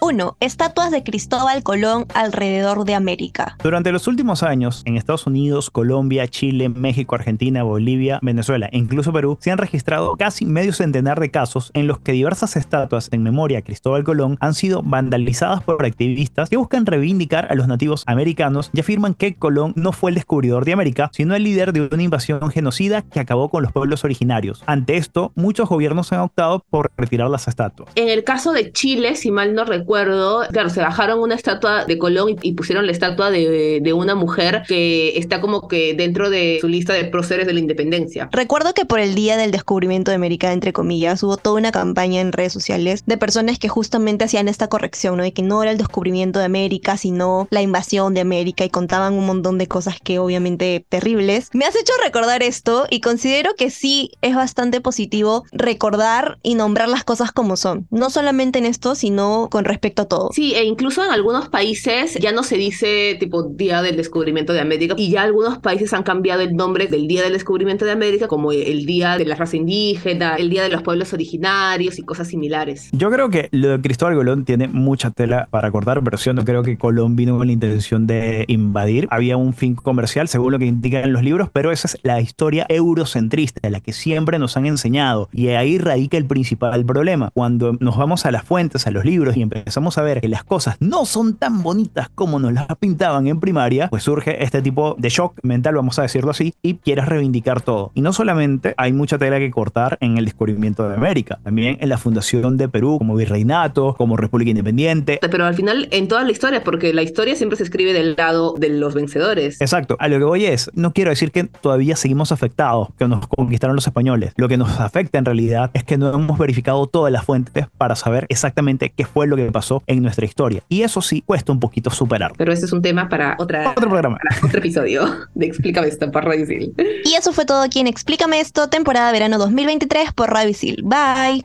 1. 0.09 0.37
Estatuas 0.39 0.89
de 0.89 1.03
Cristóbal 1.03 1.61
Colón 1.61 2.07
alrededor 2.15 2.83
de 2.83 2.95
América. 2.95 3.55
Durante 3.61 3.91
los 3.91 4.07
últimos 4.07 4.41
años, 4.41 4.81
en 4.85 4.97
Estados 4.97 5.27
Unidos, 5.27 5.69
Colombia, 5.69 6.27
Chile, 6.27 6.67
México, 6.67 7.13
Argentina, 7.13 7.61
Bolivia, 7.61 8.17
Venezuela 8.23 8.69
e 8.71 8.79
incluso 8.79 9.13
Perú, 9.13 9.37
se 9.39 9.51
han 9.51 9.59
registrado 9.59 10.15
casi 10.17 10.47
medio 10.47 10.73
centenar 10.73 11.19
de 11.19 11.29
casos 11.29 11.69
en 11.75 11.85
los 11.85 11.99
que 11.99 12.13
diversas 12.13 12.55
estatuas 12.55 13.09
en 13.11 13.21
memoria 13.21 13.59
a 13.59 13.61
Cristóbal 13.61 14.03
Colón 14.03 14.37
han 14.39 14.55
sido 14.55 14.81
vandalizadas 14.81 15.61
por 15.61 15.85
activistas 15.85 16.49
que 16.49 16.57
buscan 16.57 16.87
reivindicar 16.87 17.45
a 17.51 17.53
los 17.53 17.67
nativos 17.67 18.03
americanos 18.07 18.71
y 18.73 18.79
afirman 18.79 19.13
que 19.13 19.35
Colón 19.35 19.73
no 19.75 19.91
fue 19.91 20.09
el 20.09 20.15
descubridor 20.15 20.65
de 20.65 20.73
América, 20.73 21.11
sino 21.13 21.35
el 21.35 21.43
líder 21.43 21.71
de 21.71 21.87
una 21.91 22.01
invasión 22.01 22.49
genocida 22.49 23.03
que 23.03 23.19
acabó 23.19 23.49
con 23.49 23.61
los 23.61 23.71
pueblos 23.71 24.03
originarios. 24.03 24.63
Ante 24.65 24.97
esto, 24.97 25.33
muchos 25.35 25.69
gobiernos 25.69 26.11
han 26.13 26.21
optado 26.21 26.65
por 26.67 26.91
retirar 26.97 27.29
las 27.29 27.47
estatuas. 27.47 27.91
En 27.93 28.09
el 28.09 28.23
caso 28.23 28.53
de 28.53 28.71
Chile, 28.71 29.15
si 29.15 29.29
mal 29.29 29.53
no 29.53 29.65
recuerdo, 29.65 29.98
claro, 30.03 30.69
se 30.69 30.81
bajaron 30.81 31.19
una 31.19 31.35
estatua 31.35 31.85
de 31.85 31.97
Colón 31.97 32.29
y, 32.29 32.49
y 32.49 32.53
pusieron 32.53 32.85
la 32.85 32.91
estatua 32.91 33.31
de, 33.31 33.79
de, 33.81 33.93
una 33.93 34.15
mujer 34.15 34.63
que 34.67 35.17
está 35.17 35.41
como 35.41 35.67
que 35.67 35.93
dentro 35.93 36.29
de 36.29 36.59
su 36.61 36.67
lista 36.67 36.93
de 36.93 37.05
próceres 37.05 37.47
de 37.47 37.53
la 37.53 37.59
independencia. 37.59 38.29
Recuerdo 38.31 38.73
que 38.73 38.85
por 38.85 38.99
el 38.99 39.15
día 39.15 39.37
del 39.37 39.51
descubrimiento 39.51 40.11
de 40.11 40.15
América, 40.15 40.53
entre 40.53 40.73
comillas, 40.73 41.23
hubo 41.23 41.37
toda 41.37 41.57
una 41.57 41.71
campaña 41.71 42.21
en 42.21 42.31
redes 42.31 42.53
sociales 42.53 43.03
de 43.05 43.17
personas 43.17 43.59
que 43.59 43.69
justamente 43.69 44.25
hacían 44.25 44.47
esta 44.47 44.67
corrección, 44.67 45.17
¿no? 45.17 45.23
De 45.23 45.33
que 45.33 45.41
no 45.41 45.61
era 45.61 45.71
el 45.71 45.77
descubrimiento 45.77 46.39
de 46.39 46.45
América, 46.45 46.97
sino 46.97 47.47
la 47.51 47.61
invasión 47.61 48.13
de 48.13 48.21
América 48.21 48.63
y 48.63 48.69
contaban 48.69 49.13
un 49.13 49.25
montón 49.25 49.57
de 49.57 49.67
cosas 49.67 49.97
que 50.01 50.19
obviamente 50.19 50.85
terribles. 50.89 51.49
Me 51.53 51.65
has 51.65 51.75
hecho 51.75 51.93
recordar 52.03 52.43
esto 52.43 52.85
y 52.89 53.01
considero 53.01 53.55
que 53.55 53.69
sí 53.69 54.11
es 54.21 54.35
bastante 54.35 54.81
positivo 54.81 55.43
recordar 55.51 56.37
y 56.43 56.55
nombrar 56.55 56.89
las 56.89 57.03
cosas 57.03 57.31
como 57.31 57.57
son. 57.57 57.87
No 57.89 58.09
solamente 58.09 58.59
en 58.59 58.65
esto, 58.65 58.95
sino 58.95 59.49
con 59.49 59.65
respecto 59.65 59.88
a 59.97 60.05
todo. 60.05 60.29
Sí, 60.33 60.53
e 60.55 60.63
incluso 60.63 61.03
en 61.03 61.11
algunos 61.11 61.49
países 61.49 62.15
ya 62.15 62.31
no 62.31 62.43
se 62.43 62.57
dice 62.57 63.17
tipo 63.19 63.43
Día 63.43 63.81
del 63.81 63.97
Descubrimiento 63.97 64.53
de 64.53 64.61
América 64.61 64.95
y 64.97 65.09
ya 65.09 65.23
algunos 65.23 65.57
países 65.59 65.93
han 65.93 66.03
cambiado 66.03 66.41
el 66.41 66.55
nombre 66.55 66.87
del 66.87 67.07
Día 67.07 67.23
del 67.23 67.33
Descubrimiento 67.33 67.85
de 67.85 67.91
América 67.91 68.27
como 68.27 68.51
el 68.51 68.85
Día 68.85 69.17
de 69.17 69.25
la 69.25 69.35
Raza 69.35 69.57
Indígena, 69.57 70.35
el 70.35 70.49
Día 70.49 70.63
de 70.63 70.69
los 70.69 70.83
Pueblos 70.83 71.13
Originarios 71.13 71.99
y 71.99 72.03
cosas 72.03 72.27
similares. 72.27 72.89
Yo 72.91 73.09
creo 73.09 73.29
que 73.29 73.49
lo 73.51 73.69
de 73.69 73.81
Cristóbal 73.81 74.15
Colón 74.15 74.45
tiene 74.45 74.67
mucha 74.67 75.11
tela 75.11 75.47
para 75.49 75.71
cortar, 75.71 76.03
pero 76.03 76.17
yo 76.17 76.33
no 76.33 76.45
creo 76.45 76.63
que 76.63 76.77
Colón 76.77 77.15
vino 77.15 77.37
con 77.37 77.47
la 77.47 77.53
intención 77.53 78.07
de 78.07 78.45
invadir. 78.47 79.07
Había 79.11 79.37
un 79.37 79.53
fin 79.53 79.75
comercial, 79.75 80.27
según 80.27 80.51
lo 80.51 80.59
que 80.59 80.65
indican 80.65 81.11
los 81.11 81.23
libros, 81.23 81.49
pero 81.51 81.71
esa 81.71 81.87
es 81.87 81.97
la 82.03 82.21
historia 82.21 82.65
eurocentrista, 82.69 83.69
la 83.69 83.79
que 83.79 83.93
siempre 83.93 84.39
nos 84.39 84.57
han 84.57 84.65
enseñado. 84.65 85.29
Y 85.33 85.49
ahí 85.49 85.77
radica 85.77 86.17
el 86.17 86.25
principal 86.25 86.85
problema. 86.85 87.31
Cuando 87.33 87.73
nos 87.79 87.97
vamos 87.97 88.25
a 88.25 88.31
las 88.31 88.43
fuentes, 88.43 88.87
a 88.87 88.91
los 88.91 89.05
libros 89.05 89.37
y 89.37 89.41
empezamos 89.41 89.78
empezamos 89.79 89.97
a 89.97 90.01
ver 90.01 90.19
que 90.19 90.27
las 90.27 90.43
cosas 90.43 90.75
no 90.81 91.05
son 91.05 91.37
tan 91.37 91.63
bonitas 91.63 92.09
como 92.09 92.37
nos 92.37 92.51
las 92.51 92.67
pintaban 92.79 93.27
en 93.27 93.39
primaria, 93.39 93.87
pues 93.87 94.03
surge 94.03 94.43
este 94.43 94.61
tipo 94.61 94.95
de 94.97 95.07
shock 95.07 95.39
mental, 95.41 95.75
vamos 95.75 95.97
a 95.99 96.01
decirlo 96.01 96.31
así, 96.31 96.53
y 96.61 96.75
quieres 96.75 97.05
reivindicar 97.05 97.61
todo. 97.61 97.91
Y 97.93 98.01
no 98.01 98.11
solamente 98.11 98.73
hay 98.75 98.91
mucha 98.91 99.17
tela 99.17 99.39
que 99.39 99.49
cortar 99.51 99.97
en 100.01 100.17
el 100.17 100.25
descubrimiento 100.25 100.89
de 100.89 100.95
América, 100.95 101.39
también 101.45 101.77
en 101.79 101.87
la 101.87 101.97
fundación 101.97 102.57
de 102.57 102.67
Perú 102.67 102.97
como 102.97 103.15
virreinato, 103.15 103.95
como 103.97 104.17
república 104.17 104.49
independiente. 104.49 105.17
Pero 105.21 105.45
al 105.45 105.55
final, 105.55 105.87
en 105.91 106.09
toda 106.09 106.23
la 106.25 106.31
historia, 106.31 106.61
porque 106.61 106.93
la 106.93 107.01
historia 107.01 107.37
siempre 107.37 107.55
se 107.55 107.63
escribe 107.63 107.93
del 107.93 108.15
lado 108.17 108.55
de 108.57 108.67
los 108.67 108.93
vencedores. 108.93 109.61
Exacto, 109.61 109.95
a 109.97 110.09
lo 110.09 110.17
que 110.17 110.25
voy 110.25 110.43
es, 110.43 110.69
no 110.73 110.91
quiero 110.91 111.11
decir 111.11 111.31
que 111.31 111.45
todavía 111.45 111.95
seguimos 111.95 112.33
afectados, 112.33 112.89
que 112.97 113.07
nos 113.07 113.25
conquistaron 113.27 113.77
los 113.77 113.87
españoles. 113.87 114.33
Lo 114.35 114.49
que 114.49 114.57
nos 114.57 114.77
afecta 114.81 115.19
en 115.19 115.23
realidad 115.23 115.71
es 115.73 115.85
que 115.85 115.97
no 115.97 116.13
hemos 116.13 116.37
verificado 116.37 116.85
todas 116.87 117.13
las 117.13 117.23
fuentes 117.23 117.67
para 117.77 117.95
saber 117.95 118.25
exactamente 118.27 118.89
qué 118.89 119.05
fue 119.05 119.25
lo 119.25 119.37
que 119.37 119.49
pasó 119.53 119.58
en 119.87 120.01
nuestra 120.01 120.25
historia. 120.25 120.61
Y 120.69 120.81
eso 120.83 121.01
sí 121.01 121.21
cuesta 121.25 121.51
un 121.51 121.59
poquito 121.59 121.89
superar. 121.89 122.33
Pero 122.37 122.51
ese 122.53 122.65
es 122.65 122.73
un 122.73 122.81
tema 122.81 123.07
para 123.09 123.35
otra, 123.39 123.71
Otro 123.71 123.89
programa. 123.89 124.17
para 124.17 124.45
otro 124.45 124.59
episodio 124.59 125.27
de 125.35 125.45
Explícame 125.45 125.87
esto 125.87 126.11
por 126.11 126.25
Radio 126.25 126.43
Isil. 126.43 126.73
Y 127.05 127.13
eso 127.15 127.33
fue 127.33 127.45
todo 127.45 127.61
aquí 127.61 127.79
en 127.79 127.87
Explícame 127.87 128.39
esto, 128.39 128.69
temporada 128.69 129.11
verano 129.11 129.37
2023 129.37 130.13
por 130.13 130.29
Radio 130.31 130.49
Isil. 130.51 130.81
Bye. 130.83 131.43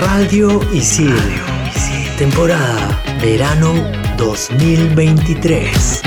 Radio 0.00 0.60
Isil. 0.72 1.14
Temporada 2.18 3.00
verano 3.20 3.72
2023. 4.18 6.02